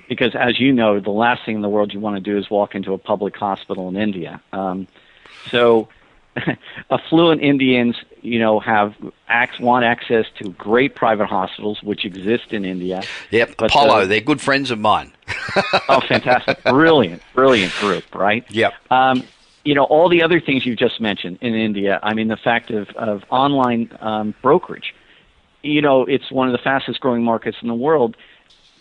[0.10, 2.50] Because as you know, the last thing in the world you want to do is
[2.50, 4.42] walk into a public hospital in India.
[4.52, 4.86] Um,
[5.52, 5.88] so,
[6.90, 8.96] affluent Indians, you know, have
[9.30, 13.02] ac- want access to great private hospitals which exist in India.
[13.32, 15.12] Yep, But, Apollo, uh, they're good friends of mine.
[15.90, 16.64] Oh, fantastic!
[16.64, 18.46] brilliant, brilliant group, right?
[18.50, 18.74] Yep.
[18.90, 19.24] Um,
[19.66, 22.00] you know, all the other things you've just mentioned in India.
[22.02, 24.94] I mean, the fact of, of online um, brokerage.
[25.62, 28.16] You know, it's one of the fastest growing markets in the world.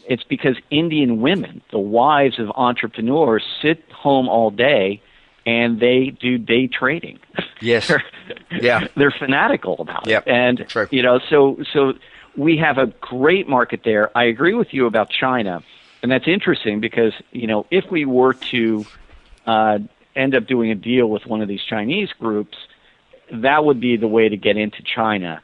[0.08, 5.02] It's because Indian women, the wives of entrepreneurs, sit home all day
[5.46, 7.18] and they do day trading.
[7.60, 7.88] Yes.
[7.88, 8.02] they're,
[8.50, 8.86] Yeah.
[8.96, 10.30] they're fanatical about Yep, it.
[10.30, 10.86] And true.
[10.90, 11.94] you know, so so
[12.36, 14.16] we have a great market there.
[14.16, 15.62] I agree with you about China,
[16.02, 18.86] and that's interesting because you know if we were to
[19.46, 19.78] uh,
[20.16, 22.56] end up doing a deal with one of these Chinese groups,
[23.32, 25.42] that would be the way to get into China.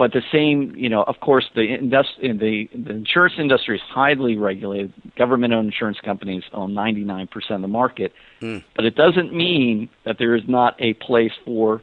[0.00, 4.94] But the same, you know, of course, the, the, the insurance industry is highly regulated.
[5.18, 8.14] Government-owned insurance companies own 99% of the market.
[8.40, 8.64] Mm.
[8.74, 11.82] But it doesn't mean that there is not a place for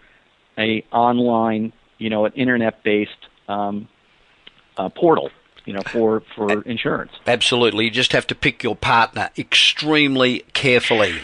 [0.57, 3.11] a online, you know, an internet-based
[3.47, 3.87] um,
[4.77, 5.29] uh, portal,
[5.65, 7.11] you know, for for insurance.
[7.27, 7.85] Absolutely.
[7.85, 11.19] You just have to pick your partner extremely carefully.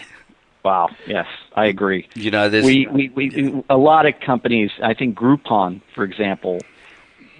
[0.64, 0.89] Wow.
[1.08, 1.26] Yes,
[1.56, 2.08] I agree.
[2.14, 4.70] You know, there's we, we, we a lot of companies.
[4.84, 6.60] I think Groupon, for example,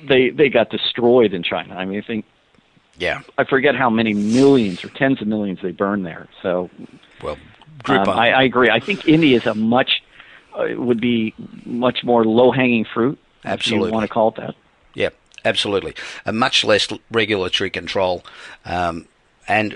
[0.08, 1.76] they they got destroyed in China.
[1.76, 2.26] I mean, I think
[2.98, 3.22] yeah.
[3.38, 6.28] I forget how many millions or tens of millions they burned there.
[6.42, 6.70] So
[7.22, 7.38] Well,
[7.86, 8.70] um, I, I agree.
[8.70, 10.04] I think India is a much
[10.54, 11.34] uh, would be
[11.66, 13.18] much more low hanging fruit.
[13.40, 13.90] If Absolutely.
[13.90, 14.56] you want to call it that.
[14.94, 15.10] Yeah,
[15.44, 15.96] absolutely.
[16.26, 18.24] A much less regulatory control,
[18.64, 19.08] um,
[19.48, 19.76] and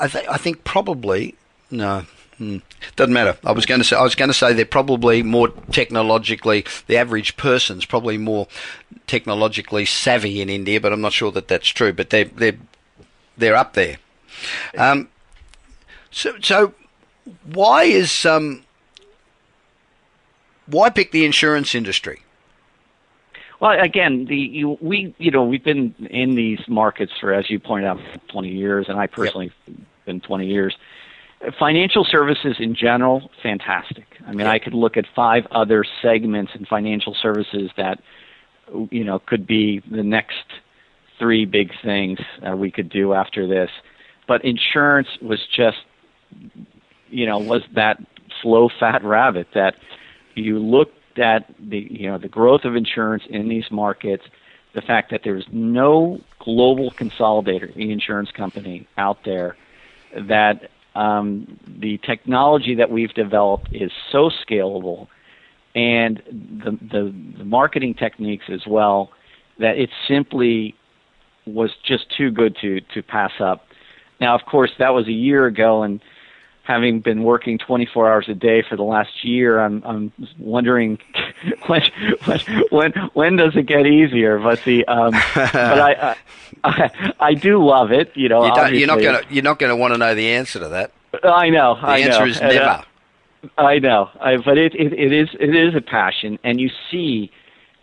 [0.00, 1.36] I, th- I think probably
[1.70, 2.04] no,
[2.42, 2.56] Hmm.
[2.96, 3.38] Doesn't matter.
[3.44, 6.64] I was going to say I was going to say they're probably more technologically.
[6.88, 8.48] The average person's probably more
[9.06, 11.92] technologically savvy in India, but I'm not sure that that's true.
[11.92, 12.58] But they're they're
[13.38, 13.98] they're up there.
[14.76, 15.08] Um,
[16.10, 16.74] so so
[17.44, 18.64] why is um
[20.66, 22.22] why pick the insurance industry?
[23.60, 27.60] Well, again, the you, we you know we've been in these markets for as you
[27.60, 29.76] pointed out 20 years, and I personally yep.
[30.06, 30.76] been 20 years.
[31.58, 34.06] Financial services in general, fantastic.
[34.26, 34.46] I mean.
[34.46, 38.00] I could look at five other segments in financial services that
[38.90, 40.44] you know could be the next
[41.18, 43.70] three big things uh, we could do after this.
[44.28, 45.78] But insurance was just
[47.08, 48.00] you know was that
[48.40, 49.74] slow fat rabbit that
[50.34, 54.24] you looked at the you know the growth of insurance in these markets,
[54.74, 59.56] the fact that there's no global consolidator insurance company out there,
[60.16, 65.08] that um, the technology that we've developed is so scalable,
[65.74, 66.22] and
[66.64, 69.10] the, the the marketing techniques as well,
[69.58, 70.74] that it simply
[71.46, 73.64] was just too good to to pass up.
[74.20, 76.00] Now, of course, that was a year ago, and
[76.62, 80.98] having been working 24 hours a day for the last year, I'm I'm wondering
[81.66, 81.82] when
[82.70, 84.38] when when, does it get easier?
[84.38, 86.16] But the um, but I,
[86.64, 88.12] I I do love it.
[88.14, 90.68] You know, you are not gonna you're not gonna want to know the answer to
[90.68, 90.92] that.
[91.24, 91.74] I know.
[91.74, 92.26] The I answer know.
[92.26, 92.60] is never.
[92.60, 92.82] Uh,
[93.58, 97.32] I know, I, but it, it it is it is a passion, and you see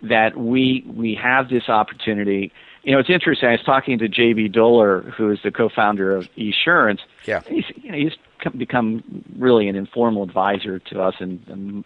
[0.04, 2.54] that we we have this opportunity
[2.84, 3.50] you know, it's interesting.
[3.50, 4.48] I was talking to J.B.
[4.50, 7.00] Duller, who is the co-founder of Esurance.
[7.26, 7.42] Yeah.
[7.48, 8.14] He's, you know, he's
[8.58, 11.86] become really an informal advisor to us, and, and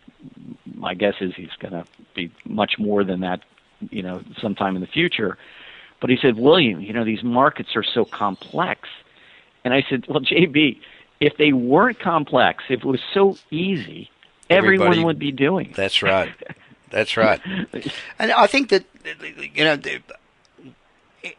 [0.76, 1.86] my guess is he's going to
[2.16, 3.41] be much more than that,
[3.89, 5.38] you know, sometime in the future.
[6.01, 8.89] But he said, William, you know, these markets are so complex.
[9.64, 10.80] And I said, well, JB,
[11.20, 14.10] if they weren't complex, if it was so easy,
[14.49, 15.70] Everybody, everyone would be doing.
[15.70, 15.76] It.
[15.76, 16.34] That's right.
[16.89, 17.41] That's right.
[18.20, 18.86] and I think that
[19.56, 19.78] you know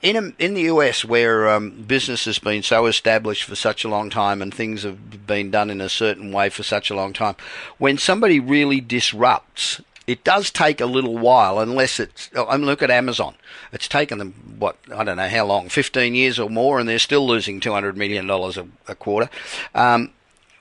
[0.03, 4.11] in in the US, where um, business has been so established for such a long
[4.11, 7.37] time and things have been done in a certain way for such a long time,
[7.78, 11.59] when somebody really disrupts, it does take a little while.
[11.59, 13.35] Unless it's, I mean, look at Amazon.
[13.72, 16.99] It's taken them what I don't know how long, fifteen years or more, and they're
[16.99, 18.59] still losing two hundred million dollars
[18.89, 19.28] a quarter.
[19.74, 20.12] Um,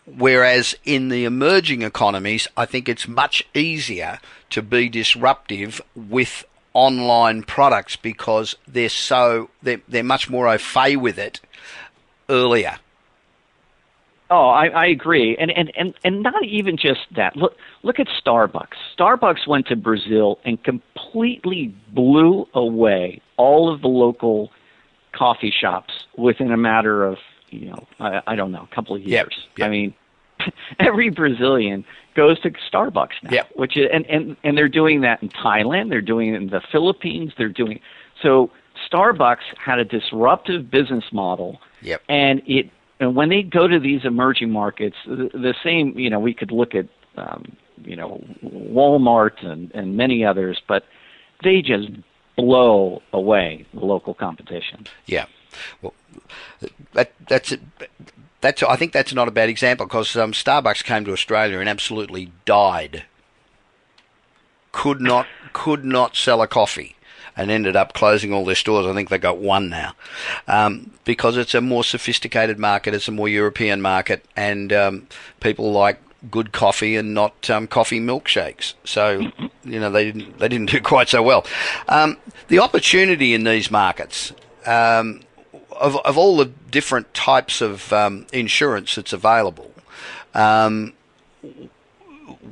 [0.06, 4.20] Whereas in the emerging economies, I think it's much easier
[4.50, 6.44] to be disruptive with
[6.74, 11.40] online products because they're so they're, they're much more au fait with it
[12.30, 12.78] earlier.
[14.30, 17.36] Oh, I, I agree, and, and and and not even just that.
[17.36, 18.76] Look look at Starbucks.
[18.98, 24.50] Starbucks went to Brazil and completely blew away all of the local
[25.12, 27.20] coffee shops within a matter of
[27.52, 29.12] you know I, I don't know a couple of years.
[29.12, 29.68] Yep, yep.
[29.68, 29.94] I mean,
[30.80, 31.86] every Brazilian
[32.16, 33.32] goes to Starbucks now.
[33.32, 33.44] Yeah.
[33.56, 35.90] Which is, and, and and they're doing that in Thailand.
[35.90, 37.34] They're doing it in the Philippines.
[37.38, 37.80] They're doing
[38.22, 38.52] so.
[38.92, 41.60] Starbucks had a disruptive business model.
[41.82, 42.02] Yep.
[42.10, 42.70] And it
[43.00, 45.98] and when they go to these emerging markets, the, the same.
[45.98, 46.88] You know, we could look at
[47.18, 50.84] um, you know Walmart and and many others, but
[51.44, 51.90] they just
[52.36, 54.88] blow away the local competition.
[55.06, 55.26] Yeah.
[55.82, 55.94] Well,
[56.94, 57.62] that, that's it
[58.44, 61.70] that's I think that's not a bad example because um, Starbucks came to Australia and
[61.70, 63.06] absolutely died.
[64.72, 66.96] Could not could not sell a coffee
[67.38, 68.86] and ended up closing all their stores.
[68.86, 69.94] I think they got one now
[70.48, 72.94] um, because it's a more sophisticated market.
[72.94, 75.08] It's a more European market, and um,
[75.40, 78.74] people like good coffee and not um, coffee milkshakes.
[78.84, 79.32] So
[79.64, 81.46] you know they didn't they didn't do quite so well.
[81.88, 82.18] Um,
[82.50, 84.34] the opportunity in these markets.
[85.80, 89.72] Of, of all the different types of um, insurance that's available,
[90.34, 90.94] um,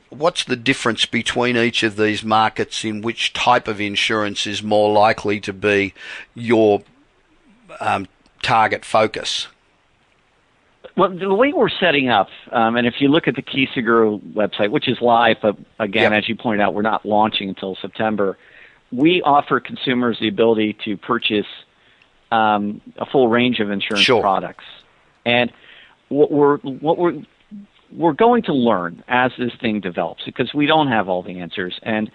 [0.10, 4.92] what's the difference between each of these markets in which type of insurance is more
[4.92, 5.94] likely to be
[6.36, 6.84] your
[7.80, 8.08] um,
[8.42, 9.48] target focus?
[10.98, 14.72] Well, the way we're setting up, um, and if you look at the Kiseguro website,
[14.72, 16.24] which is live, but again, yep.
[16.24, 18.38] as you point out, we're not launching until September.
[18.92, 21.46] We offer consumers the ability to purchase
[22.32, 24.22] um, a full range of insurance sure.
[24.22, 24.66] products.
[25.26, 25.52] And
[26.10, 27.22] what we're what we're
[27.92, 31.80] we're going to learn as this thing develops because we don't have all the answers.
[31.84, 32.10] And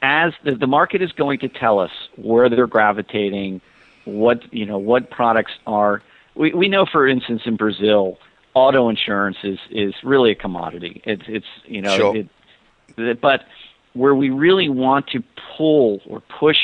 [0.00, 3.60] as the, the market is going to tell us where they're gravitating,
[4.04, 6.02] what you know, what products are.
[6.34, 8.18] We we know, for instance, in Brazil,
[8.54, 11.02] auto insurance is is really a commodity.
[11.04, 12.16] It's it's you know, sure.
[12.96, 13.44] it, but
[13.94, 15.22] where we really want to
[15.56, 16.58] pull or push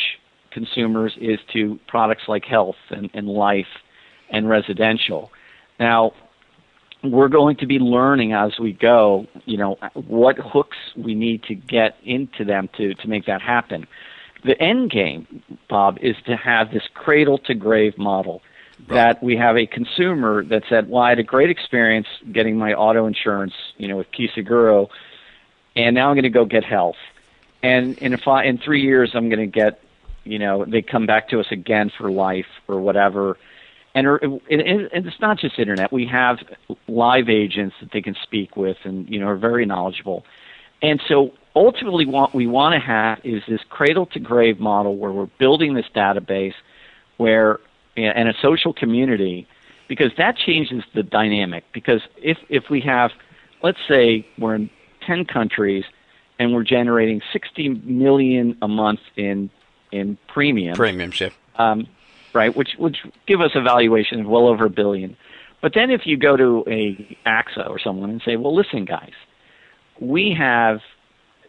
[0.54, 3.66] consumers is to products like health and, and life
[4.30, 5.30] and residential.
[5.78, 6.12] Now,
[7.02, 11.54] we're going to be learning as we go, you know, what hooks we need to
[11.54, 13.86] get into them to, to make that happen.
[14.44, 18.42] The end game, Bob, is to have this cradle to grave model
[18.88, 18.88] right.
[18.88, 22.72] that we have a consumer that said, well, I had a great experience getting my
[22.72, 24.88] auto insurance, you know, with Kiseguro,
[25.76, 26.96] and now I'm going to go get health.
[27.62, 29.80] And in, three years, I'm going to get,
[30.24, 33.36] you know, they come back to us again for life or whatever
[33.94, 34.08] and
[34.50, 35.92] it's not just internet.
[35.92, 36.38] We have
[36.88, 40.24] live agents that they can speak with, and you know are very knowledgeable.
[40.82, 45.12] And so ultimately, what we want to have is this cradle to grave model where
[45.12, 46.54] we're building this database,
[47.18, 47.60] where
[47.96, 49.46] and a social community,
[49.88, 51.62] because that changes the dynamic.
[51.72, 53.12] Because if if we have,
[53.62, 54.70] let's say we're in
[55.06, 55.84] ten countries,
[56.40, 59.50] and we're generating 60 million a month in
[59.94, 60.76] in premium.
[60.76, 61.30] Premiums, yeah.
[61.56, 61.86] Um,
[62.32, 62.54] right?
[62.54, 65.16] Which which give us a valuation of well over a billion.
[65.62, 69.14] But then if you go to a AXA or someone and say, well, listen, guys,
[69.98, 70.80] we have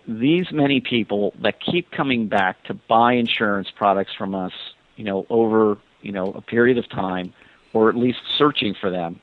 [0.08, 4.54] these many people that keep coming back to buy insurance products from us,
[4.96, 7.34] you know, over you know a period of time,
[7.74, 9.20] or at least searching for them.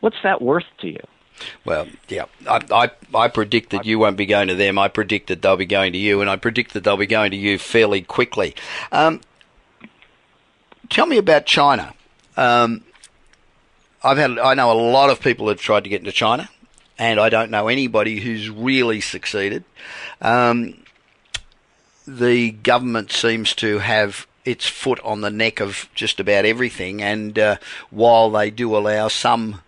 [0.00, 1.00] What's that worth to you?
[1.64, 4.78] Well, yeah, I, I, I predict that you won't be going to them.
[4.78, 7.30] I predict that they'll be going to you, and I predict that they'll be going
[7.30, 8.54] to you fairly quickly.
[8.92, 9.20] Um,
[10.88, 11.94] tell me about China.
[12.36, 12.84] Um,
[14.02, 16.48] I've had I know a lot of people have tried to get into China,
[16.98, 19.64] and I don't know anybody who's really succeeded.
[20.20, 20.82] Um,
[22.06, 27.38] the government seems to have its foot on the neck of just about everything, and
[27.38, 27.56] uh,
[27.90, 29.60] while they do allow some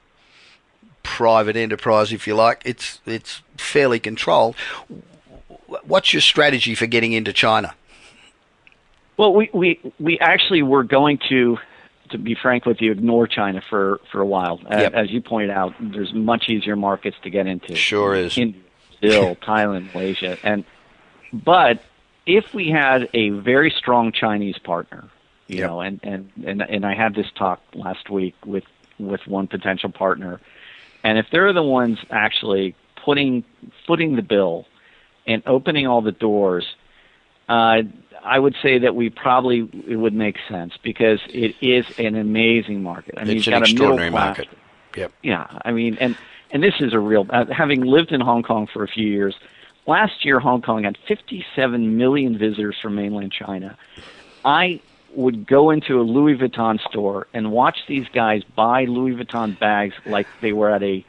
[1.02, 4.56] private enterprise, if you like, it's it's fairly controlled.
[5.84, 7.74] What's your strategy for getting into China?
[9.20, 11.58] Well, we, we, we actually were going to,
[12.08, 14.58] to be frank with you, ignore China for, for a while.
[14.70, 14.94] Yep.
[14.94, 17.74] As you pointed out, there's much easier markets to get into.
[17.74, 18.38] Sure is.
[18.38, 18.62] India,
[18.98, 20.38] Brazil, Thailand, Malaysia.
[20.42, 20.64] And,
[21.34, 21.82] but
[22.24, 25.10] if we had a very strong Chinese partner,
[25.48, 25.68] you yep.
[25.68, 28.64] know, and, and, and, and I had this talk last week with,
[28.98, 30.40] with one potential partner,
[31.02, 32.74] and if they're the ones actually
[33.04, 33.44] putting,
[33.86, 34.66] footing the bill
[35.26, 36.66] and opening all the doors,
[37.48, 37.82] uh,
[38.22, 42.82] I would say that we probably it would make sense because it is an amazing
[42.82, 43.14] market.
[43.16, 44.48] I mean, it's an extraordinary market.
[44.96, 45.12] Yep.
[45.22, 46.16] Yeah, I mean, and
[46.50, 47.26] and this is a real.
[47.30, 49.34] Uh, having lived in Hong Kong for a few years,
[49.86, 53.76] last year Hong Kong had 57 million visitors from mainland China.
[54.44, 54.80] I
[55.14, 59.94] would go into a Louis Vuitton store and watch these guys buy Louis Vuitton bags
[60.06, 61.04] like they were at a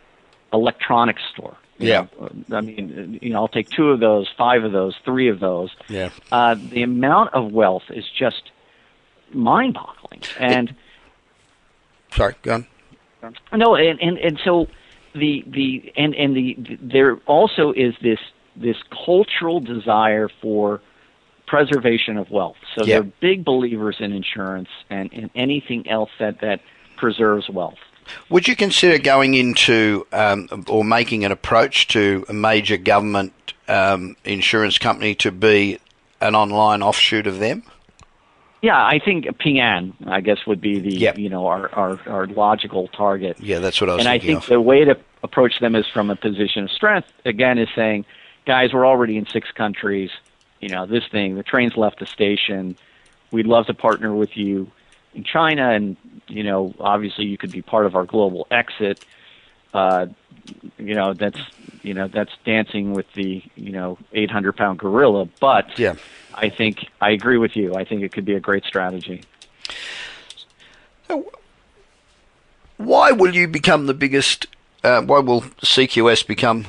[0.52, 1.56] electronics store.
[1.78, 2.08] Yeah.
[2.20, 5.40] Know, I mean, you know, I'll take two of those, five of those, three of
[5.40, 5.70] those.
[5.88, 6.10] Yeah.
[6.32, 8.52] Uh, the amount of wealth is just
[9.34, 10.22] mind-boggling.
[10.40, 10.76] And
[12.14, 12.68] sorry, go on.
[13.54, 14.68] No, and, and and so
[15.14, 18.20] the the and and the there also is this
[18.56, 20.82] this cultural desire for
[21.52, 22.56] preservation of wealth.
[22.76, 26.62] So they're big believers in insurance and, in anything else that that
[26.96, 27.78] preserves wealth.
[28.30, 33.34] Would you consider going into um, or making an approach to a major government
[33.68, 35.78] um, insurance company to be
[36.22, 37.64] an online offshoot of them?
[38.62, 41.18] Yeah, I think Ping An, I guess, would be the yep.
[41.18, 43.42] you know our, our, our logical target.
[43.42, 44.06] Yeah, that's what I was.
[44.06, 44.46] And I think of.
[44.46, 47.12] the way to approach them is from a position of strength.
[47.26, 48.06] Again, is saying,
[48.46, 50.12] guys, we're already in six countries.
[50.62, 52.78] You know, this thing, the train's left the station.
[53.32, 54.72] We'd love to partner with you
[55.14, 55.98] in China, and
[56.28, 59.04] you know, obviously you could be part of our global exit.
[59.74, 60.08] Uh,
[60.78, 61.40] you know, that's
[61.82, 65.28] you know that's dancing with the you know 800 pound gorilla.
[65.40, 65.96] But yeah.
[66.34, 67.76] I think I agree with you.
[67.76, 69.24] I think it could be a great strategy.
[72.78, 74.48] why will you become the biggest?
[74.84, 76.66] Uh, why will CQS become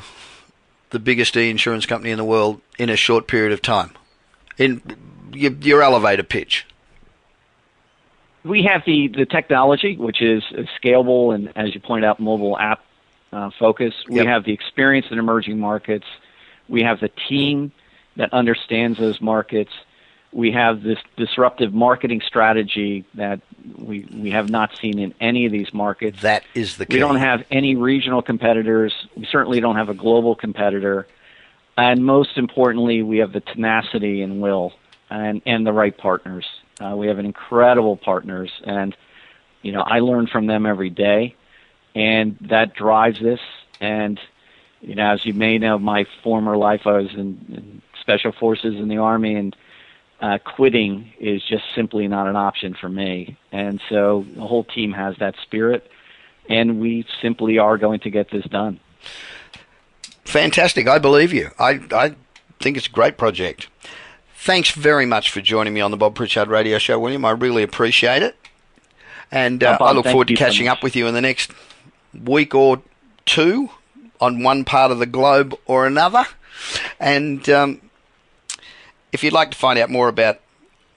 [0.93, 3.90] the biggest e-insurance company in the world in a short period of time?
[4.57, 4.80] In
[5.32, 6.66] your, your elevator pitch
[8.45, 10.43] we have the, the technology, which is
[10.82, 12.84] scalable and, as you point out, mobile app
[13.32, 13.95] uh, focus.
[14.09, 14.26] We yep.
[14.26, 16.07] have the experience in emerging markets.
[16.68, 17.72] We have the team
[18.16, 19.70] that understands those markets.
[20.33, 23.41] We have this disruptive marketing strategy that
[23.76, 26.22] we we have not seen in any of these markets.
[26.22, 26.95] That is the key.
[26.95, 28.95] We don't have any regional competitors.
[29.14, 31.07] We certainly don't have a global competitor.
[31.76, 34.72] And most importantly, we have the tenacity and will
[35.11, 36.47] and, and the right partners.
[36.80, 38.97] Uh, we have an incredible partners, and
[39.62, 41.37] you know I learn from them every day,
[41.95, 43.41] and that drives this.
[43.80, 44.18] And
[44.80, 48.74] you know, as you may know, my former life, I was in, in special forces
[48.74, 49.55] in the army, and
[50.23, 53.37] uh, quitting is just simply not an option for me.
[53.51, 55.91] And so the whole team has that spirit,
[56.49, 58.79] and we simply are going to get this done.
[60.25, 60.87] Fantastic.
[60.87, 61.51] I believe you.
[61.59, 62.14] I, I
[62.61, 63.68] think it's a great project.
[64.37, 67.25] Thanks very much for joining me on the Bob Pritchard Radio Show, William.
[67.25, 68.37] I really appreciate it.
[69.33, 71.20] And uh, Bob, I look forward to you so catching up with you in the
[71.20, 71.51] next
[72.12, 72.81] week or
[73.25, 73.70] two
[74.20, 76.25] on one part of the globe or another.
[77.01, 77.81] And um,
[79.13, 80.41] if you'd like to find out more about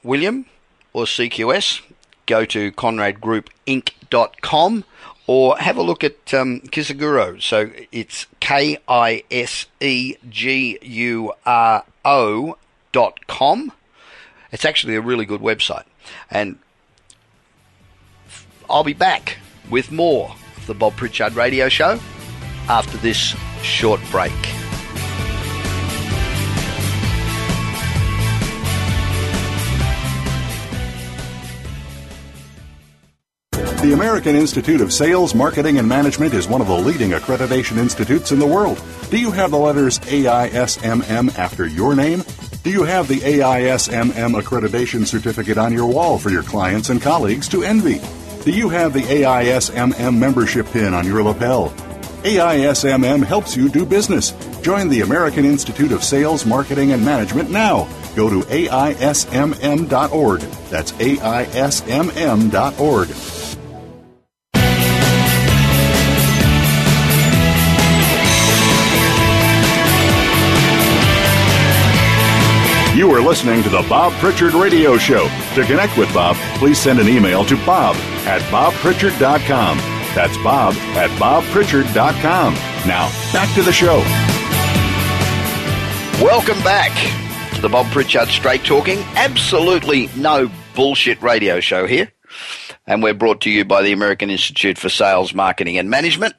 [0.04, 0.46] William
[0.94, 1.82] or CQS,
[2.26, 4.84] go to conradgroupinc.com
[5.28, 7.42] or have a look at um, Kiseguro.
[7.42, 12.58] So it's K I S E G U R O
[12.92, 13.72] dot com.
[14.52, 15.86] It's actually a really good website.
[16.30, 16.60] And
[18.70, 19.38] I'll be back
[19.70, 22.00] with more of the Bob Pritchard Radio Show
[22.70, 24.65] after this short break.
[33.86, 38.32] The American Institute of Sales, Marketing, and Management is one of the leading accreditation institutes
[38.32, 38.82] in the world.
[39.12, 42.24] Do you have the letters AISMM after your name?
[42.64, 47.48] Do you have the AISMM accreditation certificate on your wall for your clients and colleagues
[47.50, 48.02] to envy?
[48.44, 51.70] Do you have the AISMM membership pin on your lapel?
[52.24, 54.32] AISMM helps you do business.
[54.64, 57.88] Join the American Institute of Sales, Marketing, and Management now.
[58.16, 60.42] Go to AISMM.org.
[60.72, 61.96] That's AISMM.org.
[73.16, 75.30] are listening to the Bob Pritchard Radio Show.
[75.56, 77.96] To connect with Bob, please send an email to bob
[78.26, 79.78] at bobpritchard.com.
[80.14, 82.54] That's bob at bobpritchard.com.
[82.86, 84.00] Now, back to the show.
[86.22, 86.92] Welcome back
[87.56, 89.00] to the Bob Pritchard Straight Talking.
[89.16, 92.12] Absolutely no bullshit radio show here.
[92.86, 96.36] And we're brought to you by the American Institute for Sales, Marketing and Management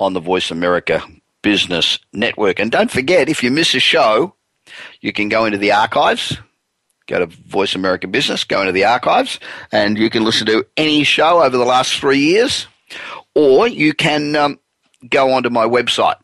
[0.00, 1.02] on the Voice America
[1.42, 2.58] Business Network.
[2.58, 4.34] And don't forget, if you miss a show,
[5.00, 6.36] you can go into the archives,
[7.06, 9.40] go to Voice America Business, go into the archives,
[9.72, 12.66] and you can listen to any show over the last three years,
[13.34, 14.58] or you can um,
[15.08, 16.16] go onto my website.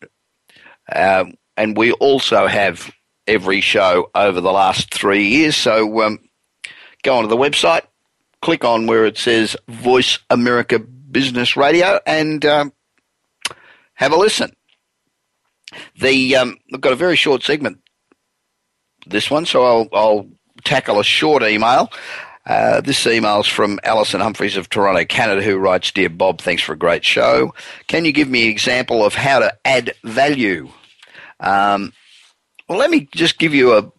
[0.95, 2.93] Um, and we also have
[3.27, 5.57] every show over the last three years.
[5.57, 6.19] So um,
[7.03, 7.83] go onto the website,
[8.43, 12.73] click on where it says Voice America Business Radio, and um,
[13.95, 14.55] have a listen.
[16.01, 17.81] The um, I've got a very short segment
[19.07, 20.27] this one, so I'll, I'll
[20.65, 21.91] tackle a short email.
[22.47, 26.75] Uh, this email's from Alison Humphreys of Toronto, Canada, who writes, Dear Bob, thanks for
[26.75, 27.55] a great show.
[27.87, 30.69] Can you give me an example of how to add value?
[31.41, 31.93] Um,
[32.69, 33.91] well, let me just give you a,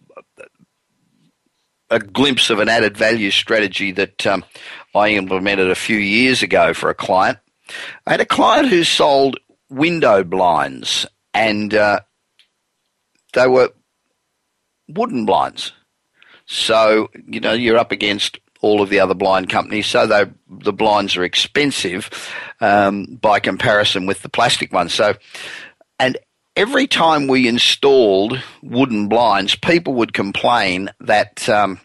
[1.90, 4.44] a glimpse of an added value strategy that um,
[4.94, 7.38] I implemented a few years ago for a client.
[8.06, 9.38] I had a client who sold
[9.68, 11.04] window blinds,
[11.34, 12.00] and uh,
[13.32, 13.70] they were
[14.88, 15.72] wooden blinds.
[16.46, 20.72] So, you know, you're up against all of the other blind companies, so they, the
[20.72, 22.10] blinds are expensive
[22.60, 24.94] um, by comparison with the plastic ones.
[24.94, 25.14] So,
[25.98, 26.16] and
[26.56, 31.80] every time we installed wooden blinds, people would complain that um,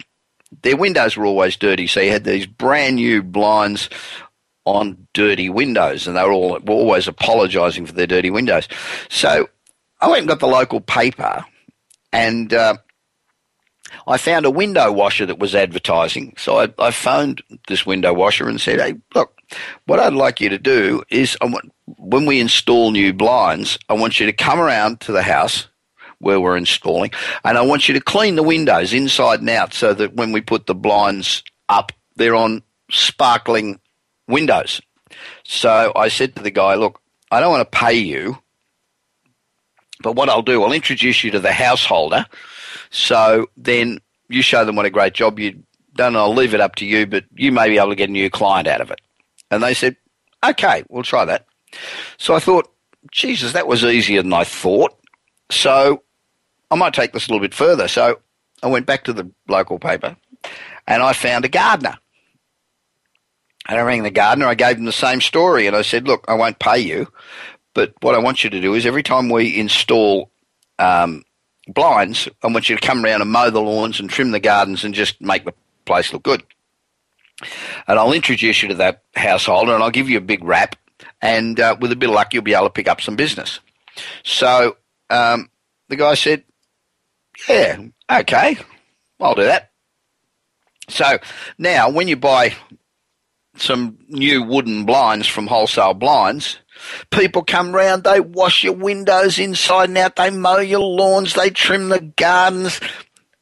[0.62, 1.88] their windows were always dirty.
[1.88, 3.90] So you had these brand new blinds
[4.66, 8.68] on dirty windows, and they were all were always apologising for their dirty windows.
[9.10, 9.50] So
[10.00, 11.46] I went and got the local paper,
[12.14, 12.78] and uh,
[14.08, 16.34] I found a window washer that was advertising.
[16.38, 19.40] So I, I phoned this window washer and said, "Hey, look,
[19.86, 23.94] what I'd like you to do is, I want, when we install new blinds, I
[23.94, 25.68] want you to come around to the house."
[26.20, 27.10] Where we're installing,
[27.44, 30.40] and I want you to clean the windows inside and out so that when we
[30.40, 32.62] put the blinds up, they're on
[32.92, 33.80] sparkling
[34.28, 34.82] windows.
[35.44, 38.38] So I said to the guy, Look, I don't want to pay you,
[40.02, 42.26] but what I'll do, I'll introduce you to the householder.
[42.90, 44.00] So then
[44.30, 45.58] you show them what a great job you've
[45.96, 46.16] done.
[46.16, 48.30] I'll leave it up to you, but you may be able to get a new
[48.30, 49.02] client out of it.
[49.50, 49.96] And they said,
[50.44, 51.46] Okay, we'll try that.
[52.18, 52.72] So I thought,
[53.12, 54.98] Jesus, that was easier than I thought.
[55.50, 56.04] So
[56.70, 57.88] I might take this a little bit further.
[57.88, 58.20] So
[58.64, 60.16] I went back to the local paper
[60.88, 61.98] and I found a gardener.
[63.68, 64.48] And I rang the gardener.
[64.48, 67.08] I gave him the same story, and I said, "Look, I won't pay you,
[67.76, 70.32] but what I want you to do is every time we install
[70.80, 71.24] um,
[71.68, 74.84] blinds, I want you to come around and mow the lawns and trim the gardens
[74.84, 75.54] and just make the
[75.86, 76.44] place look good.
[77.88, 80.76] And I'll introduce you to that householder, and I'll give you a big wrap,
[81.22, 83.60] and uh, with a bit of luck, you'll be able to pick up some business."
[84.24, 84.78] So
[85.10, 85.50] um,
[85.90, 86.44] the guy said,
[87.50, 87.82] "Yeah,
[88.12, 88.58] okay,
[89.20, 89.72] I'll do that."
[90.88, 91.18] So
[91.58, 92.54] now, when you buy
[93.58, 96.60] some new wooden blinds from wholesale blinds.
[97.10, 101.50] People come round, they wash your windows inside and out, they mow your lawns, they
[101.50, 102.80] trim the gardens.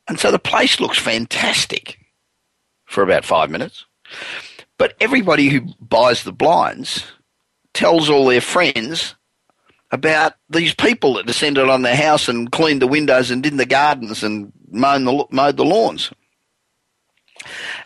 [0.08, 2.00] And so the place looks fantastic
[2.86, 3.86] for about five minutes.
[4.78, 7.06] But everybody who buys the blinds
[7.74, 9.16] tells all their friends
[9.92, 13.66] about these people that descended on their house and cleaned the windows and did the
[13.66, 16.12] gardens and mowed the, mowed the lawns.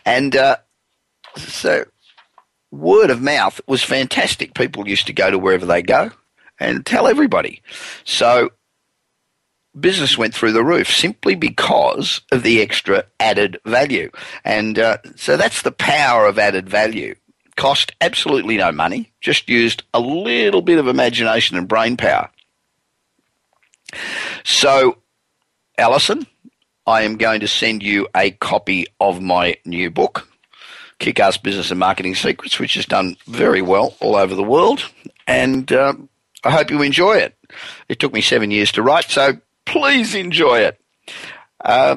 [0.04, 0.56] And uh,
[1.36, 1.84] so
[2.74, 4.54] word of mouth was fantastic.
[4.54, 6.10] People used to go to wherever they go
[6.58, 7.62] and tell everybody.
[8.04, 8.50] So
[9.78, 14.10] business went through the roof simply because of the extra added value.
[14.44, 17.14] And uh, so that's the power of added value.
[17.56, 22.28] Cost absolutely no money, just used a little bit of imagination and brain power.
[24.42, 24.98] So,
[25.78, 26.26] Alison,
[26.86, 30.28] I am going to send you a copy of my new book,
[30.98, 34.90] Kick Ass Business and Marketing Secrets, which has done very well all over the world.
[35.26, 35.94] And uh,
[36.44, 37.36] I hope you enjoy it.
[37.88, 40.80] It took me seven years to write, so please enjoy it.
[41.64, 41.96] Uh,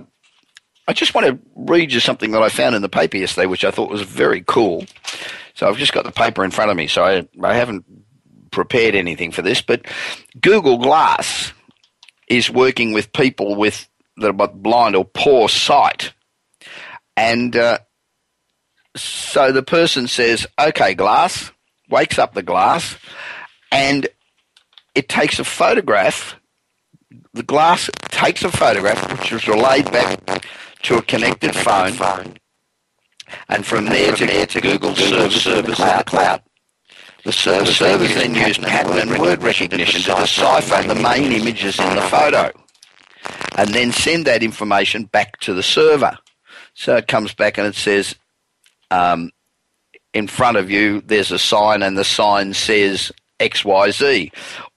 [0.87, 3.65] I just want to read you something that I found in the paper yesterday, which
[3.65, 4.85] I thought was very cool.
[5.53, 7.85] So I've just got the paper in front of me, so I, I haven't
[8.51, 9.85] prepared anything for this, but
[10.39, 11.51] Google Glass
[12.27, 13.87] is working with people with
[14.17, 16.13] that are blind or poor sight.
[17.15, 17.79] And uh,
[18.97, 21.51] so the person says, okay, glass,
[21.89, 22.97] wakes up the glass,
[23.71, 24.07] and
[24.95, 26.35] it takes a photograph.
[27.33, 30.45] The glass takes a photograph, which is relayed back
[30.83, 32.37] to a connected phone,
[33.49, 36.05] and from there to, there to Google Service, cloud.
[36.05, 36.41] cloud.
[37.23, 41.95] The service, service then uses pattern and word recognition to decipher the main images in
[41.95, 42.51] the photo
[43.57, 46.17] and then send that information back to the server.
[46.73, 48.15] So it comes back and it says,
[48.91, 49.31] um,
[50.13, 54.31] in front of you, there's a sign and the sign says XYZ,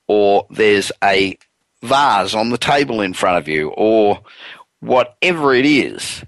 [0.09, 1.39] or there's a
[1.83, 4.21] vase on the table in front of you, or
[4.81, 6.25] whatever it is,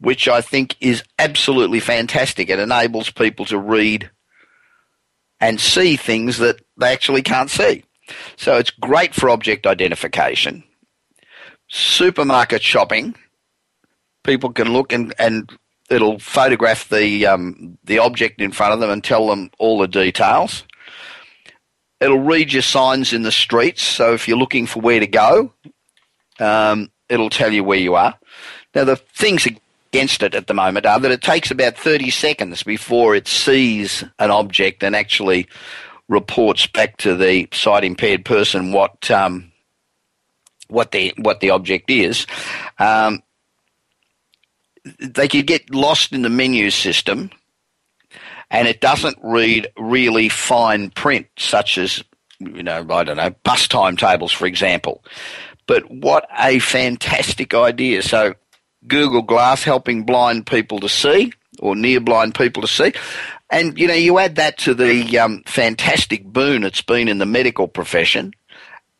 [0.00, 2.48] which I think is absolutely fantastic.
[2.48, 4.10] It enables people to read
[5.40, 7.84] and see things that they actually can't see.
[8.36, 10.64] So it's great for object identification
[11.68, 13.14] supermarket shopping,
[14.22, 15.50] people can look and, and
[15.90, 19.88] it'll photograph the um, the object in front of them and tell them all the
[19.88, 20.64] details.
[22.00, 25.52] It'll read your signs in the streets, so if you're looking for where to go,
[26.38, 28.18] um, it'll tell you where you are.
[28.74, 32.62] Now the things against it at the moment are that it takes about 30 seconds
[32.62, 35.46] before it sees an object and actually
[36.08, 39.52] reports back to the sight impaired person what um,
[40.68, 42.26] what the what the object is.
[42.78, 43.22] Um,
[44.98, 47.30] they could get lost in the menu system,
[48.50, 52.02] and it doesn't read really fine print, such as
[52.38, 55.04] you know I don't know bus timetables, for example.
[55.66, 58.02] But what a fantastic idea!
[58.02, 58.34] So
[58.86, 62.92] Google Glass helping blind people to see or near blind people to see.
[63.50, 67.26] And you know, you add that to the um, fantastic boon it's been in the
[67.26, 68.32] medical profession,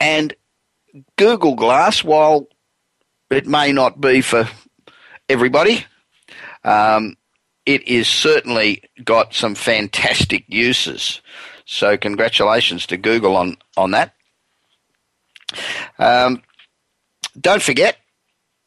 [0.01, 0.35] and
[1.17, 2.49] Google Glass, while
[3.31, 4.49] it may not be for
[5.29, 5.85] everybody,
[6.65, 7.17] um,
[7.67, 11.21] it is certainly got some fantastic uses.
[11.67, 14.15] So congratulations to Google on on that.
[15.99, 16.43] Um,
[17.41, 17.97] don't forget,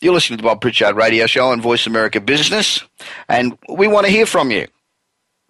[0.01, 2.83] you're listening to the Bob Pritchard Radio Show on Voice America Business,
[3.29, 4.67] and we want to hear from you.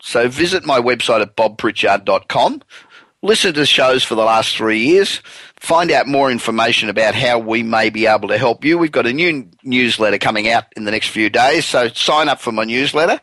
[0.02, 2.62] So visit my website at bobpritchard.com.
[3.24, 5.22] Listen to shows for the last three years
[5.60, 8.78] find out more information about how we may be able to help you.
[8.78, 12.40] We've got a new newsletter coming out in the next few days, so sign up
[12.40, 13.20] for my newsletter.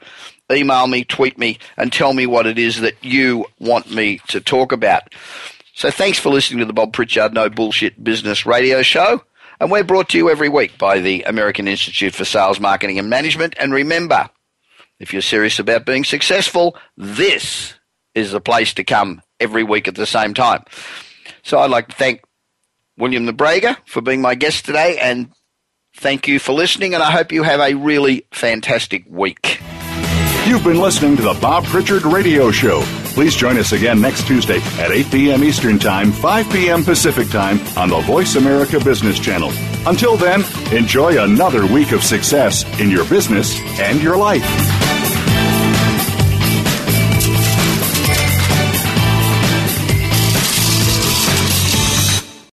[0.53, 4.41] Email me, tweet me, and tell me what it is that you want me to
[4.41, 5.15] talk about.
[5.75, 9.23] So thanks for listening to the Bob Pritchard No Bullshit Business Radio Show.
[9.61, 13.09] And we're brought to you every week by the American Institute for Sales, Marketing and
[13.09, 13.55] Management.
[13.59, 14.29] And remember,
[15.01, 17.75] if you're serious about being successful, this
[18.15, 20.63] is the place to come every week at the same time.
[21.45, 22.23] So I'd like to thank
[22.97, 25.31] William Nobrega for being my guest today, and
[25.97, 26.95] thank you for listening.
[26.95, 29.61] And I hope you have a really fantastic week.
[30.47, 32.83] You've been listening to the Bob Pritchard Radio Show.
[33.15, 35.45] Please join us again next Tuesday at 8 p.m.
[35.45, 36.85] Eastern Time, 5 p.m.
[36.85, 39.53] Pacific Time on the Voice America Business Channel.
[39.87, 45.04] Until then, enjoy another week of success in your business and your life.